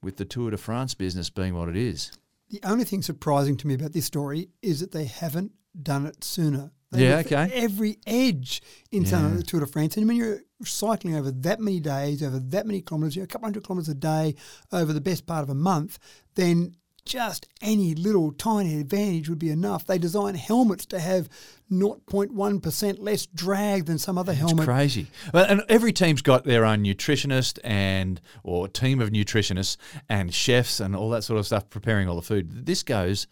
[0.02, 2.12] with the Tour de France business being what it is.
[2.50, 6.23] The only thing surprising to me about this story is that they haven't done it
[6.23, 6.71] sooner.
[6.91, 7.52] They Yeah, okay.
[7.54, 11.60] Every edge in some of the Tour de France, and when you're cycling over that
[11.60, 14.36] many days, over that many kilometres, you know, a couple hundred kilometres a day,
[14.71, 16.00] over the best part of a month,
[16.36, 19.86] then just any little tiny advantage would be enough.
[19.86, 21.30] They design helmets to have
[21.71, 24.65] 0.1% less drag than some other It's helmet.
[24.65, 25.08] crazy.
[25.34, 29.78] And every team's got their own nutritionist and or team of nutritionists
[30.10, 32.65] and chefs and all that sort of stuff preparing all the food.
[32.65, 33.28] This goes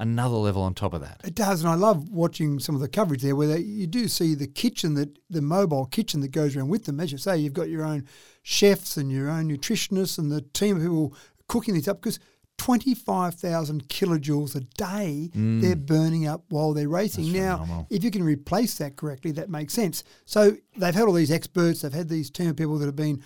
[0.00, 1.20] another level on top of that.
[1.22, 4.08] It does, and I love watching some of the coverage there, where they, you do
[4.08, 6.98] see the kitchen that the mobile kitchen that goes around with them.
[6.98, 8.08] As you say, you've got your own
[8.42, 11.14] chefs and your own nutritionists and the team of people
[11.46, 12.18] cooking these up because.
[12.58, 17.24] 25,000 kilojoules a day they're burning up while they're racing.
[17.24, 17.32] Mm.
[17.32, 17.86] That's now, phenomenal.
[17.88, 20.04] if you can replace that correctly, that makes sense.
[20.26, 23.22] So they've had all these experts, they've had these team of people that have been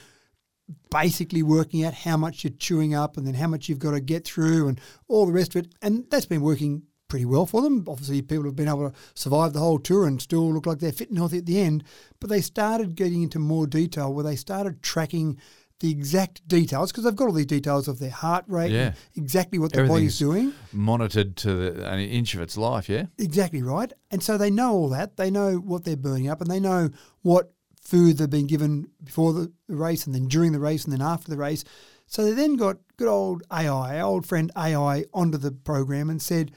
[0.91, 4.01] basically working out how much you're chewing up and then how much you've got to
[4.01, 5.75] get through and all the rest of it.
[5.83, 7.85] And that's been working pretty well for them.
[7.87, 10.93] Obviously, people have been able to survive the whole tour and still look like they're
[10.93, 11.85] fit and healthy at the end.
[12.21, 15.39] But they started getting into more detail where they started tracking
[15.81, 18.95] the exact details because they've got all these details of their heart rate, Yeah.
[19.17, 20.55] exactly what their body's doing.
[20.73, 23.07] Monitored to the, an inch of its life, yeah?
[23.19, 23.93] Exactly right.
[24.11, 25.17] And so they know all that.
[25.17, 26.91] They know what they're burning up and they know
[27.23, 27.53] what
[27.85, 31.31] food they've been given before the race and then during the race and then after
[31.31, 31.65] the race.
[32.07, 36.53] So they then got good old AI, old friend AI, onto the program and said,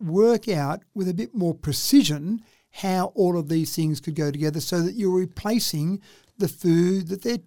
[0.00, 4.60] work out with a bit more precision how all of these things could go together
[4.60, 6.00] so that you're replacing
[6.36, 7.38] the food that they're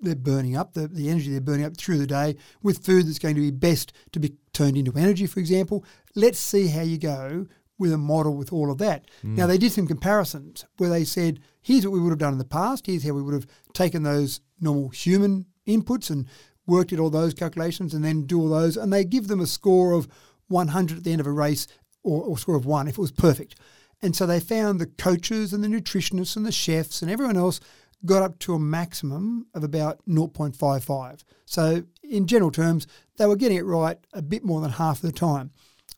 [0.00, 3.18] they're burning up, the, the energy they're burning up through the day with food that's
[3.18, 5.82] going to be best to be turned into energy, for example.
[6.14, 7.46] Let's see how you go
[7.78, 9.10] with a model with all of that.
[9.22, 9.34] Hmm.
[9.36, 12.38] Now, they did some comparisons where they said, here's what we would have done in
[12.38, 16.26] the past, here's how we would have taken those normal human inputs and
[16.66, 18.76] worked at all those calculations and then do all those.
[18.76, 20.08] And they give them a score of
[20.48, 21.66] 100 at the end of a race
[22.02, 23.56] or, or score of one if it was perfect.
[24.02, 27.60] And so they found the coaches and the nutritionists and the chefs and everyone else
[28.04, 31.24] got up to a maximum of about 0.55.
[31.46, 35.10] So, in general terms, they were getting it right a bit more than half of
[35.10, 35.52] the time.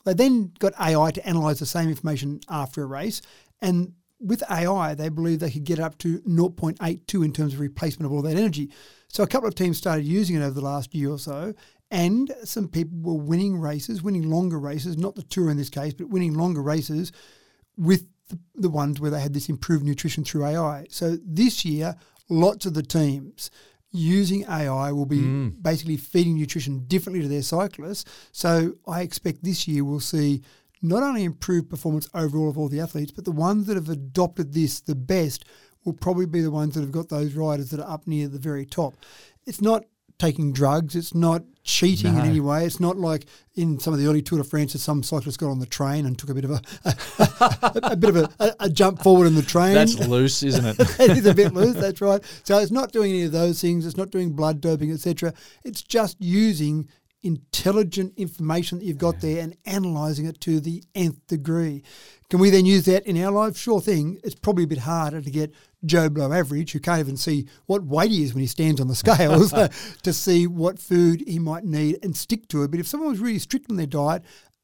[0.06, 3.20] They then got AI to analyse the same information after a race,
[3.60, 8.06] and with AI, they believe they could get up to 0.82 in terms of replacement
[8.06, 8.70] of all that energy.
[9.08, 11.54] So, a couple of teams started using it over the last year or so,
[11.90, 15.92] and some people were winning races, winning longer races, not the tour in this case,
[15.92, 17.10] but winning longer races
[17.76, 20.86] with the, the ones where they had this improved nutrition through AI.
[20.88, 21.96] So this year,
[22.28, 23.50] lots of the teams
[23.92, 25.62] using AI will be mm.
[25.62, 28.04] basically feeding nutrition differently to their cyclists.
[28.32, 30.42] So I expect this year we'll see
[30.82, 34.52] not only improved performance overall of all the athletes, but the ones that have adopted
[34.52, 35.44] this the best
[35.84, 38.38] will probably be the ones that have got those riders that are up near the
[38.38, 38.94] very top.
[39.46, 39.84] It's not
[40.18, 40.96] taking drugs.
[40.96, 42.64] It's not cheating in any way.
[42.64, 45.50] It's not like in some of the early Tour de France that some cyclist got
[45.50, 48.52] on the train and took a bit of a a, a bit of a, a,
[48.60, 49.74] a jump forward in the train.
[49.74, 51.00] That's loose, isn't it?
[51.00, 51.74] it is a bit loose.
[51.74, 52.22] That's right.
[52.44, 53.84] So it's not doing any of those things.
[53.84, 55.34] It's not doing blood doping, etc.
[55.64, 56.88] It's just using
[57.26, 61.82] intelligent information that you've got there and analysing it to the nth degree.
[62.30, 63.58] Can we then use that in our lives?
[63.58, 64.18] Sure thing.
[64.24, 65.52] It's probably a bit harder to get
[65.84, 68.88] Joe Blow average, who can't even see what weight he is when he stands on
[68.88, 69.52] the scales,
[70.02, 72.70] to see what food he might need and stick to it.
[72.70, 74.22] But if someone was really strict on their diet,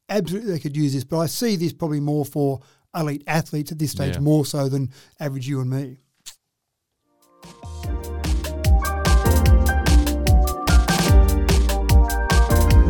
[0.09, 1.05] absolutely they could use this.
[1.05, 2.61] But I see this probably more for
[2.95, 4.21] elite athletes at this stage, Yeah.
[4.21, 5.99] more so than average you and me.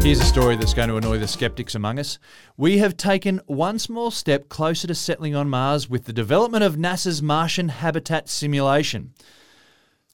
[0.03, 2.19] Here's a story that's going to annoy the skeptics among us.
[2.57, 6.75] We have taken one small step closer to settling on Mars with the development of
[6.75, 9.15] NASA's Martian habitat simulation.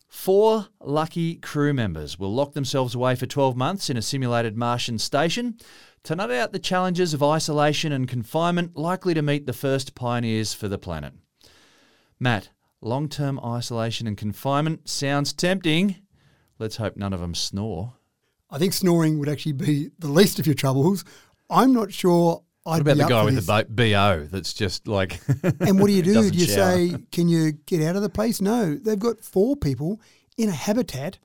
[0.06, 4.98] Four lucky crew members will lock themselves away for 12 months in a simulated Martian
[4.98, 5.56] station
[6.02, 10.52] to nut out the challenges of isolation and confinement likely to meet the first pioneers
[10.52, 11.14] for the planet.
[12.20, 12.50] Matt,
[12.82, 15.96] long term isolation and confinement sounds tempting.
[16.58, 17.94] Let's hope none of them snore.
[18.50, 21.04] I think snoring would actually be the least of your troubles.
[21.50, 23.46] I'm not sure I'd What about the guy with this.
[23.46, 25.20] the bo- BO that's just like.
[25.60, 26.30] And what do you do?
[26.30, 26.76] Do you shower?
[26.76, 28.40] say, can you get out of the place?
[28.40, 28.74] No.
[28.74, 30.00] They've got four people
[30.36, 31.18] in a habitat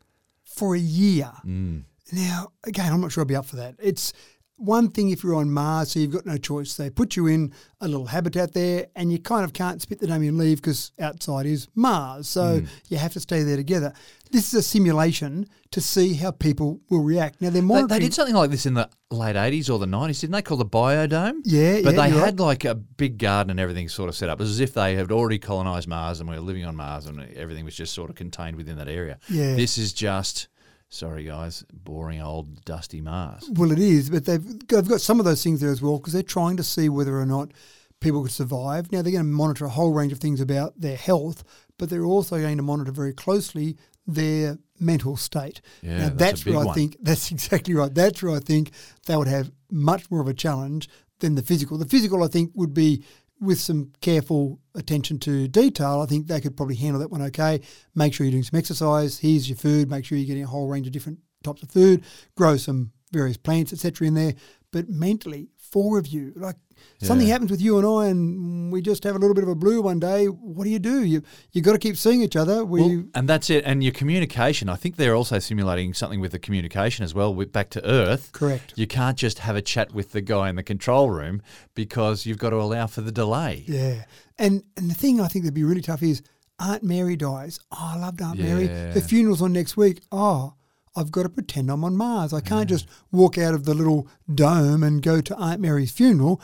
[0.43, 1.31] for a year.
[1.45, 1.83] Mm.
[2.11, 3.75] Now, again, I'm not sure I'd be up for that.
[3.81, 4.13] It's
[4.57, 6.75] one thing if you're on Mars, so you've got no choice.
[6.75, 7.51] They put you in
[7.81, 10.91] a little habitat there, and you kind of can't spit the name and leave because
[10.99, 12.27] outside is Mars.
[12.29, 12.67] So Mm.
[12.89, 13.93] you have to stay there together.
[14.33, 17.41] This is a simulation to see how people will react.
[17.41, 17.87] Now, they're monitoring.
[17.87, 20.41] they did something like this in the late 80s or the 90s, didn't they?
[20.41, 21.41] Called the Biodome?
[21.45, 24.39] Yeah, But yeah, they had like a big garden and everything sort of set up.
[24.39, 27.05] It was as if they had already colonized Mars and we were living on Mars
[27.05, 29.19] and everything was just sort of contained within that area.
[29.29, 29.55] Yeah.
[29.55, 30.47] This is just,
[30.89, 33.49] sorry guys, boring old dusty Mars.
[33.53, 36.13] Well, it is, but they've they've got some of those things there as well because
[36.13, 37.51] they're trying to see whether or not
[37.99, 38.91] people could survive.
[38.91, 41.43] Now they're going to monitor a whole range of things about their health,
[41.77, 45.61] but they're also going to monitor very closely their mental state.
[45.81, 46.75] Yeah, now that's that's, where I one.
[46.75, 47.93] think that's exactly right.
[47.93, 48.71] That's where I think
[49.05, 50.89] they would have much more of a challenge
[51.19, 51.77] than the physical.
[51.77, 53.03] The physical, I think, would be
[53.39, 56.01] with some careful attention to detail.
[56.01, 57.61] I think they could probably handle that one okay.
[57.93, 59.19] Make sure you're doing some exercise.
[59.19, 59.89] Here's your food.
[59.89, 62.03] Make sure you're getting a whole range of different types of food.
[62.35, 64.07] Grow some various plants, etc.
[64.07, 64.33] in there.
[64.71, 66.55] But mentally, four of you, like
[67.01, 69.55] something happens with you and I, and we just have a little bit of a
[69.55, 70.27] blue one day.
[70.27, 71.03] What do you do?
[71.03, 72.63] You you got to keep seeing each other.
[72.63, 73.63] We Well, and that's it.
[73.65, 77.51] And your communication, I think they're also simulating something with the communication as well, with
[77.51, 78.31] back to Earth.
[78.33, 78.73] Correct.
[78.75, 81.41] You can't just have a chat with the guy in the control room
[81.73, 83.63] because you've got to allow for the delay.
[83.67, 84.05] Yeah.
[84.37, 86.21] And and the thing I think that'd be really tough is
[86.59, 87.59] Aunt Mary dies.
[87.71, 88.67] Oh, I loved Aunt Mary.
[88.67, 88.91] Yeah.
[88.91, 90.03] The funeral's on next week.
[90.11, 90.53] Oh,
[90.95, 92.33] I've got to pretend I'm on Mars.
[92.33, 96.39] I can't just walk out of the little dome and go to Aunt Mary's funeral.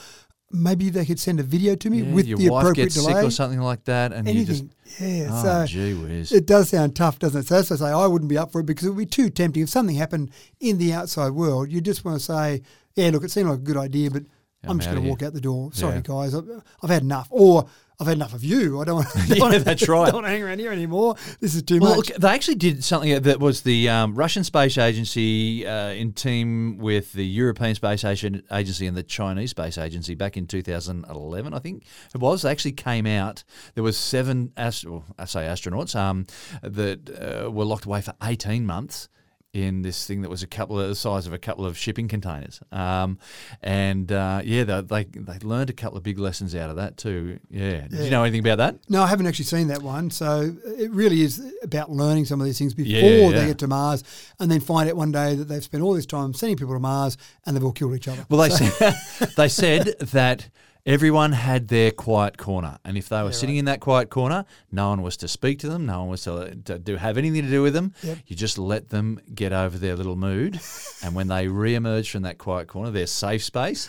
[0.52, 3.14] Maybe they could send a video to me Yeah, with the appropriate gets delay.
[3.14, 4.66] sick or something like that, and you just
[5.00, 5.18] Anything.
[5.22, 5.28] yeah.
[5.32, 6.32] oh, so gee whiz.
[6.32, 7.48] it does sound tough, doesn't it?
[7.48, 9.30] So that's I say I wouldn't be up for it because it would be too
[9.30, 9.62] tempting.
[9.62, 12.64] If something happened in the outside world, you just want to say,
[12.96, 14.24] yeah, look, it seemed like a good idea, but
[14.64, 15.72] I'm, I'm just going to walk out the door.
[15.74, 16.02] Sorry, Yeah.
[16.04, 16.48] guys, I've,
[16.84, 17.28] I've had enough.
[17.32, 17.66] Or
[18.02, 18.80] I've had enough of you.
[18.82, 19.08] I don't want.
[19.14, 20.06] Don't Yeah, wanna- that's right.
[20.06, 21.16] Don't want to hang around here anymore.
[21.42, 22.10] This is too Well, much.
[22.10, 26.78] look, they actually did something that was the um, Russian Space Agency uh, in team
[26.78, 31.84] with the European Space Agency and the Chinese Space Agency back in 2011, I think
[32.14, 32.42] it was.
[32.44, 33.44] They actually came out.
[33.76, 36.26] There was seven, ast- well, I say astronauts, um,
[36.64, 37.10] that
[37.46, 39.10] uh, were locked away for 18 months
[39.52, 42.08] in this thing that was a couple of the size of a couple of shipping
[42.08, 42.62] containers.
[42.72, 43.18] Um,
[43.64, 46.98] and uh, yeah, they, they they learned a couple of big lessons out of that
[46.98, 47.40] too.
[47.50, 47.88] Yeah.
[47.88, 48.78] Did you know anything about that?
[48.90, 50.12] No, I haven't actually seen that one.
[50.12, 53.32] So it really is about learning some of these things before Yeah, yeah.
[53.32, 54.04] they get to Mars
[54.40, 56.80] and then find out one day that they've spent all this time sending people to
[56.80, 58.26] Mars and they've all killed each other.
[58.30, 58.96] Well, they said
[59.36, 60.48] they said that
[60.90, 64.90] everyone had their quiet corner, and if they were sitting in that quiet corner, no
[64.90, 67.50] one was to speak to them, no one was to, to do have anything to
[67.50, 67.94] do with them.
[68.02, 68.18] Yep.
[68.26, 70.60] You just let them get over their little mood,
[71.04, 73.88] and when they re-emerge from that quiet corner, their safe space,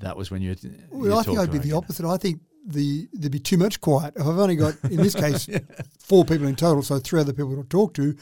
[0.00, 0.54] that was when you.
[0.90, 2.06] Well, I think I'd be the opposite.
[2.06, 4.14] I think the there'd be too much quiet.
[4.16, 5.48] If I've only got, in this case,
[5.98, 8.16] four people in total, so three other people to talk to,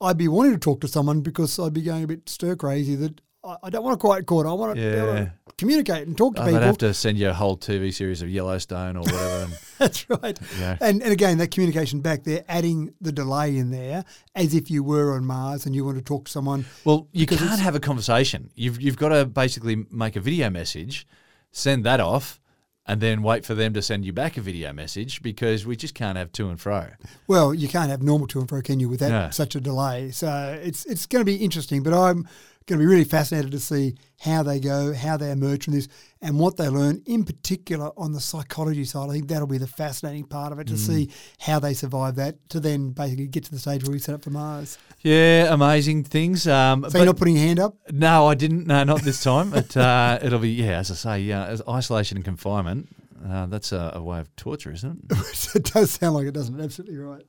[0.00, 2.96] I'd be wanting to talk to someone because I'd be going a bit stir crazy
[2.96, 4.50] that I, I don't want a quiet corner.
[4.50, 6.56] I want to, be able to communicate and talk to people.
[6.56, 9.44] I'd have to send you a whole TV series of Yellowstone or whatever.
[9.44, 10.38] And, That's right.
[10.58, 10.76] Yeah.
[10.80, 14.82] And, and again, that communication back there, adding the delay in there as if you
[14.82, 16.64] were on Mars and you want to talk to someone.
[16.84, 18.50] Well, you can't have a conversation.
[18.54, 21.06] You've you've got to basically make a video message,
[21.52, 22.40] send that off,
[22.86, 25.94] and then wait for them to send you back a video message because we just
[25.94, 26.88] can't have to and fro.
[27.28, 29.30] Well, you can't have normal to and fro, can you, with that No.
[29.30, 30.10] such a delay?
[30.10, 32.26] So it's it's going to be interesting, but I'm
[32.68, 35.88] going to be really fascinated to see how they go, how they emerge from this,
[36.22, 39.08] and what they learn, in particular on the psychology side.
[39.08, 40.78] I think that'll be the fascinating part of it to Mm.
[40.78, 41.10] see
[41.40, 44.22] how they survive that to then basically get to the stage where we set up
[44.22, 44.78] for Mars.
[45.00, 46.46] Yeah, amazing things.
[46.46, 47.76] Um, So you're not putting your hand up?
[47.90, 48.66] no, I didn't.
[48.66, 49.50] No, not this time.
[49.50, 52.88] But uh, it'll be yeah, as I say, yeah, as isolation and confinement.
[53.28, 55.16] Uh, that's a, a way of torture, isn't it?
[55.56, 56.62] it does sound like it, doesn't it?
[56.62, 57.24] Absolutely right.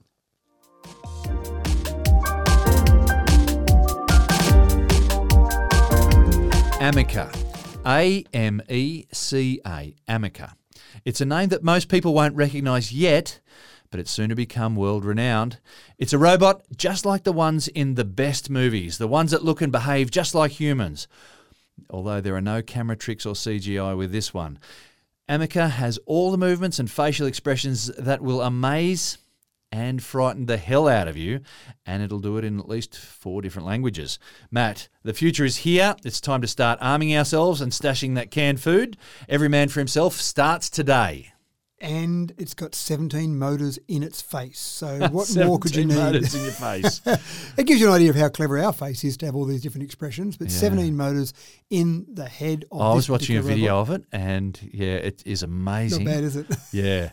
[6.80, 7.30] Ameca.
[7.86, 9.94] A M E C A.
[10.08, 10.54] Ameca.
[11.04, 13.42] It's a name that most people won't recognise yet,
[13.92, 15.60] but it's soon to become world renowned.
[15.98, 19.62] It's a robot just like the ones in the best movies, the ones that look
[19.62, 21.10] and behave just like humans.
[21.90, 24.58] Although there are no camera tricks or CGI with this one.
[25.28, 29.18] Ameca has all the movements and facial expressions that will amaze
[29.72, 31.42] and frighten the hell out of you,
[31.86, 34.20] and it'll do it in at least four different languages.
[34.52, 35.96] Matt, the future is here.
[36.04, 38.98] It's time to start arming ourselves and stashing that canned food.
[39.28, 41.34] Every man for himself starts today.
[41.82, 44.60] And it's got 17 motors in its face.
[44.60, 45.96] So what more could you 17 need?
[45.96, 47.02] motors in your face.
[47.58, 49.62] it gives you an idea of how clever our face is to have all these
[49.62, 50.38] different expressions.
[50.38, 50.58] But Yeah.
[50.58, 51.34] 17 motors
[51.70, 53.96] in the head of I was watching a video robot.
[53.96, 56.04] of it, and yeah, it is amazing.
[56.06, 56.48] Not bad, is it?
[56.72, 57.12] Yeah.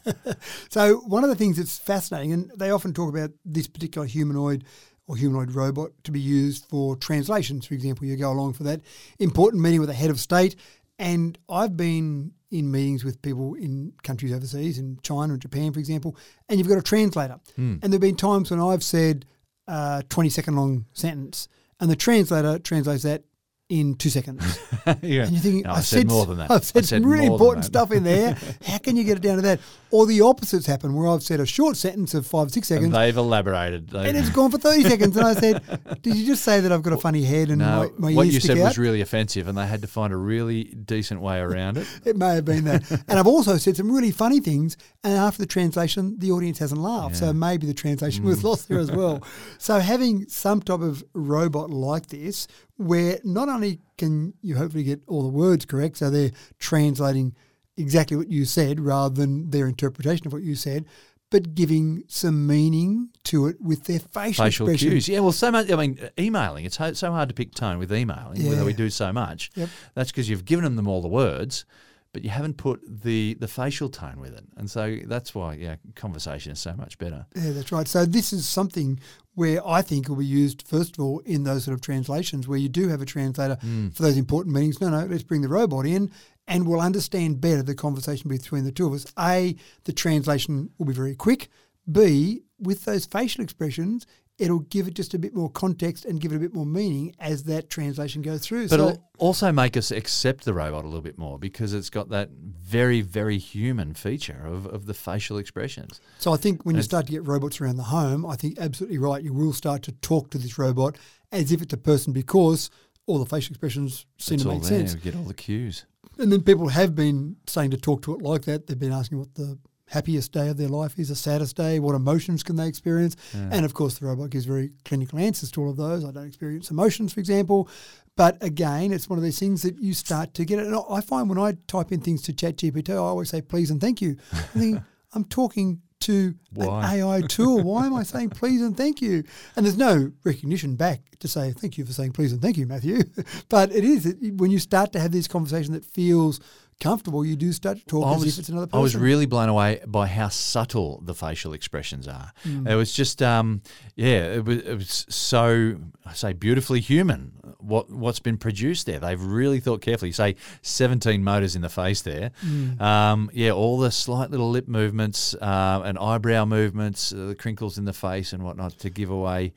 [0.70, 4.64] So one of the things that's fascinating, and they often talk about this particular humanoid
[5.08, 7.64] or humanoid robot to be used for translations.
[7.66, 8.80] For example, you go along for that
[9.18, 10.56] important meeting with a head of state,
[10.98, 15.78] and I've been in meetings with people in countries overseas, in China and Japan, for
[15.78, 16.16] example,
[16.48, 17.40] and you've got a translator.
[17.56, 17.76] Hmm.
[17.82, 19.26] And there've been times when I've said
[19.66, 21.48] a 20 second long sentence,
[21.80, 23.24] and the translator translates that
[23.68, 24.60] in two seconds.
[25.02, 25.24] yeah.
[25.24, 26.50] And you're thinking, No, I've I said more than that.
[26.50, 28.36] I've I said, said some really important stuff in there.
[28.66, 29.60] How can you get it down to that?
[29.90, 32.92] Or the opposites happen, where I've said a short sentence of five, six And seconds,
[32.92, 33.88] they've elaborated.
[33.88, 35.16] They- and it's gone for 30 seconds.
[35.16, 37.90] And I said, Did you just say that I've got a funny head and no,
[37.98, 38.64] my, my what you said out?
[38.64, 41.86] was really offensive, and they had to find a really decent way around it.
[42.04, 42.88] It may have been that.
[43.08, 46.80] and I've also said some really funny things, and after the translation, the audience hasn't
[46.80, 47.16] laughed.
[47.16, 48.44] So maybe the translation was mm.
[48.44, 49.24] lost there as well.
[49.58, 52.46] So having some type of robot like this,
[52.76, 57.34] where not only can you hopefully get all the words correct, so they're translating
[57.76, 60.84] exactly what you said rather than their interpretation of what you said,
[61.30, 64.90] but giving some meaning to it with their facial, Facial expression.
[64.90, 65.08] cues.
[65.08, 65.70] Yeah, well, so much.
[65.70, 66.64] I mean, emailing.
[66.64, 68.50] It's ho- so hard to pick tone with emailing, Yeah.
[68.50, 69.50] whether we do so much.
[69.56, 69.68] Yep.
[69.94, 71.64] That's because you've given them all the words,
[72.12, 75.76] but you haven't put the the facial tone with it, and so that's why yeah,
[75.96, 77.26] conversation is so much better.
[77.34, 77.88] Yeah, that's right.
[77.88, 79.00] So this is something
[79.36, 82.58] where I think will be used first of all in those sort of translations where
[82.58, 83.94] you do have a translator mm.
[83.94, 84.80] for those important meetings.
[84.80, 86.10] No, no, let's bring the robot in
[86.48, 89.06] and we'll understand better the conversation between the two of us.
[89.18, 91.48] A, the translation will be very quick.
[91.90, 94.06] B, with those facial expressions,
[94.38, 97.14] it'll give it just a bit more context and give it a bit more meaning
[97.18, 98.68] as that translation goes through.
[98.68, 101.88] But so, it'll also make us accept the robot a little bit more because it's
[101.88, 106.00] got that very, very human feature of, of the facial expressions.
[106.18, 108.98] So I think when you start to get robots around the home, I think absolutely
[108.98, 109.22] right.
[109.22, 110.96] You will start to talk to this robot
[111.32, 112.70] as if it's a person because
[113.06, 114.80] all the facial expressions seem to make there.
[114.80, 114.94] sense.
[114.94, 115.86] We get all the cues.
[116.18, 118.66] And then people have been saying to talk to it like that.
[118.66, 119.58] They've been asking what the
[119.88, 123.16] happiest day of their life is, the saddest day, what emotions can they experience.
[123.32, 126.04] And of course, the robot gives very clinical answers to all of those.
[126.04, 127.68] I don't experience emotions, for example.
[128.16, 130.66] But again, it's one of these things that you start to get it.
[130.66, 133.80] And I find when I type in things to ChatGPT, I always say please and
[133.80, 134.16] thank you.
[134.32, 134.82] I think
[135.12, 136.94] I'm talking to Why?
[136.94, 137.62] an AI tool.
[137.62, 139.24] Why am I saying please and thank you?
[139.54, 142.66] And there's no recognition back to say thank you for saying please and thank you,
[142.66, 143.02] Matthew.
[143.48, 146.40] but it is it, when you start to have this conversation that feels
[146.80, 148.78] comfortable, you do start to talk I as was, if it's another person.
[148.78, 152.32] I was really blown away by how subtle the facial expressions are.
[152.44, 152.68] Mm.
[152.68, 153.62] It was just, um,
[153.94, 157.32] yeah, it was, it was so, I say, beautifully human.
[157.58, 159.00] What what's been produced there?
[159.00, 160.12] They've really thought carefully.
[160.12, 162.30] Say, seventeen motors in the face there.
[162.44, 162.80] Mm.
[162.80, 167.78] Um, yeah, all the slight little lip movements uh, and eyebrow movements, uh, the crinkles
[167.78, 169.52] in the face and whatnot to give away,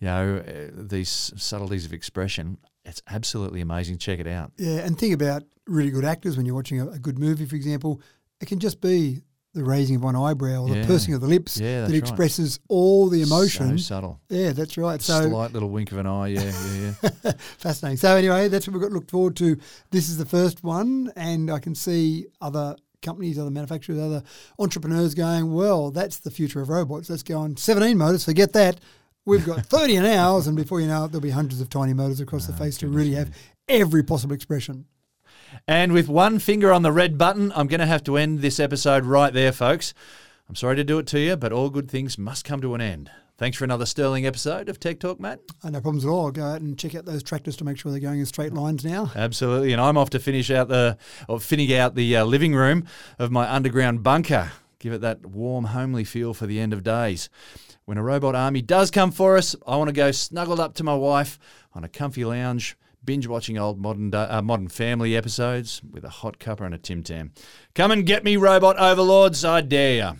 [0.00, 2.58] you know, uh, these subtleties of expression.
[2.84, 3.98] It's absolutely amazing.
[3.98, 4.52] Check it out.
[4.56, 7.56] Yeah, and think about really good actors when you're watching a, a good movie, for
[7.56, 8.00] example.
[8.40, 9.22] It can just be
[9.54, 10.86] the raising of one eyebrow or the Yeah.
[10.86, 11.96] pursing of the lips Yeah, that right.
[11.96, 13.78] expresses all the emotion.
[13.78, 14.20] So subtle.
[14.28, 15.00] yeah, that's right.
[15.00, 16.26] So Slight little wink of an eye.
[16.28, 16.42] Yeah,
[16.74, 16.92] yeah,
[17.24, 17.32] yeah.
[17.58, 17.96] fascinating.
[17.98, 19.56] So anyway, that's what we've got looked forward to.
[19.92, 24.22] This is the first one, and I can see other companies, other manufacturers, other
[24.58, 27.08] entrepreneurs going, well, that's the future of robots.
[27.08, 28.80] Let's go on 17 motors, forget that.
[29.26, 31.94] We've got 30 in ours, and before you know it, there'll be hundreds of tiny
[31.94, 33.34] motors across the face to really have
[33.68, 34.84] every possible expression.
[35.66, 38.60] And with one finger on the red button, I'm going to have to end this
[38.60, 39.94] episode right there, folks.
[40.48, 42.82] I'm sorry to do it to you, but all good things must come to an
[42.82, 43.10] end.
[43.36, 45.40] Thanks for another sterling episode of Tech Talk, Matt.
[45.62, 46.26] Uh, no problems at all.
[46.26, 48.52] I'll go out and check out those tractors to make sure they're going in straight
[48.52, 49.10] lines now.
[49.16, 50.98] Absolutely, and I'm off to finish out the
[51.28, 51.40] or
[51.76, 52.84] out the uh, living room
[53.18, 54.52] of my underground bunker.
[54.78, 57.28] Give it that warm, homely feel for the end of days.
[57.86, 60.84] When a robot army does come for us, I want to go snuggled up to
[60.84, 61.38] my wife
[61.74, 66.38] on a comfy lounge, binge watching old modern uh, modern family episodes with a hot
[66.38, 67.32] cuppa and a Tim Tam.
[67.74, 69.44] Come and get me, robot overlords!
[69.44, 70.14] I dare ya.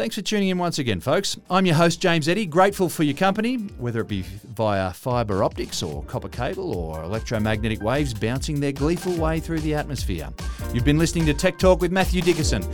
[0.00, 1.36] Thanks for tuning in once again, folks.
[1.50, 2.46] I'm your host, James Eddy.
[2.46, 7.82] Grateful for your company, whether it be via fibre optics or copper cable or electromagnetic
[7.82, 10.30] waves bouncing their gleeful way through the atmosphere.
[10.72, 12.66] You've been listening to Tech Talk with Matthew Dickerson.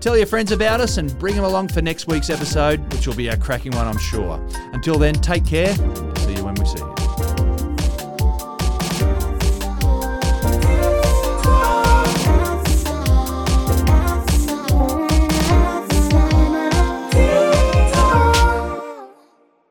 [0.00, 3.16] Tell your friends about us and bring them along for next week's episode, which will
[3.16, 4.38] be a cracking one, I'm sure.
[4.74, 5.74] Until then, take care.
[5.74, 7.03] See you when we see you.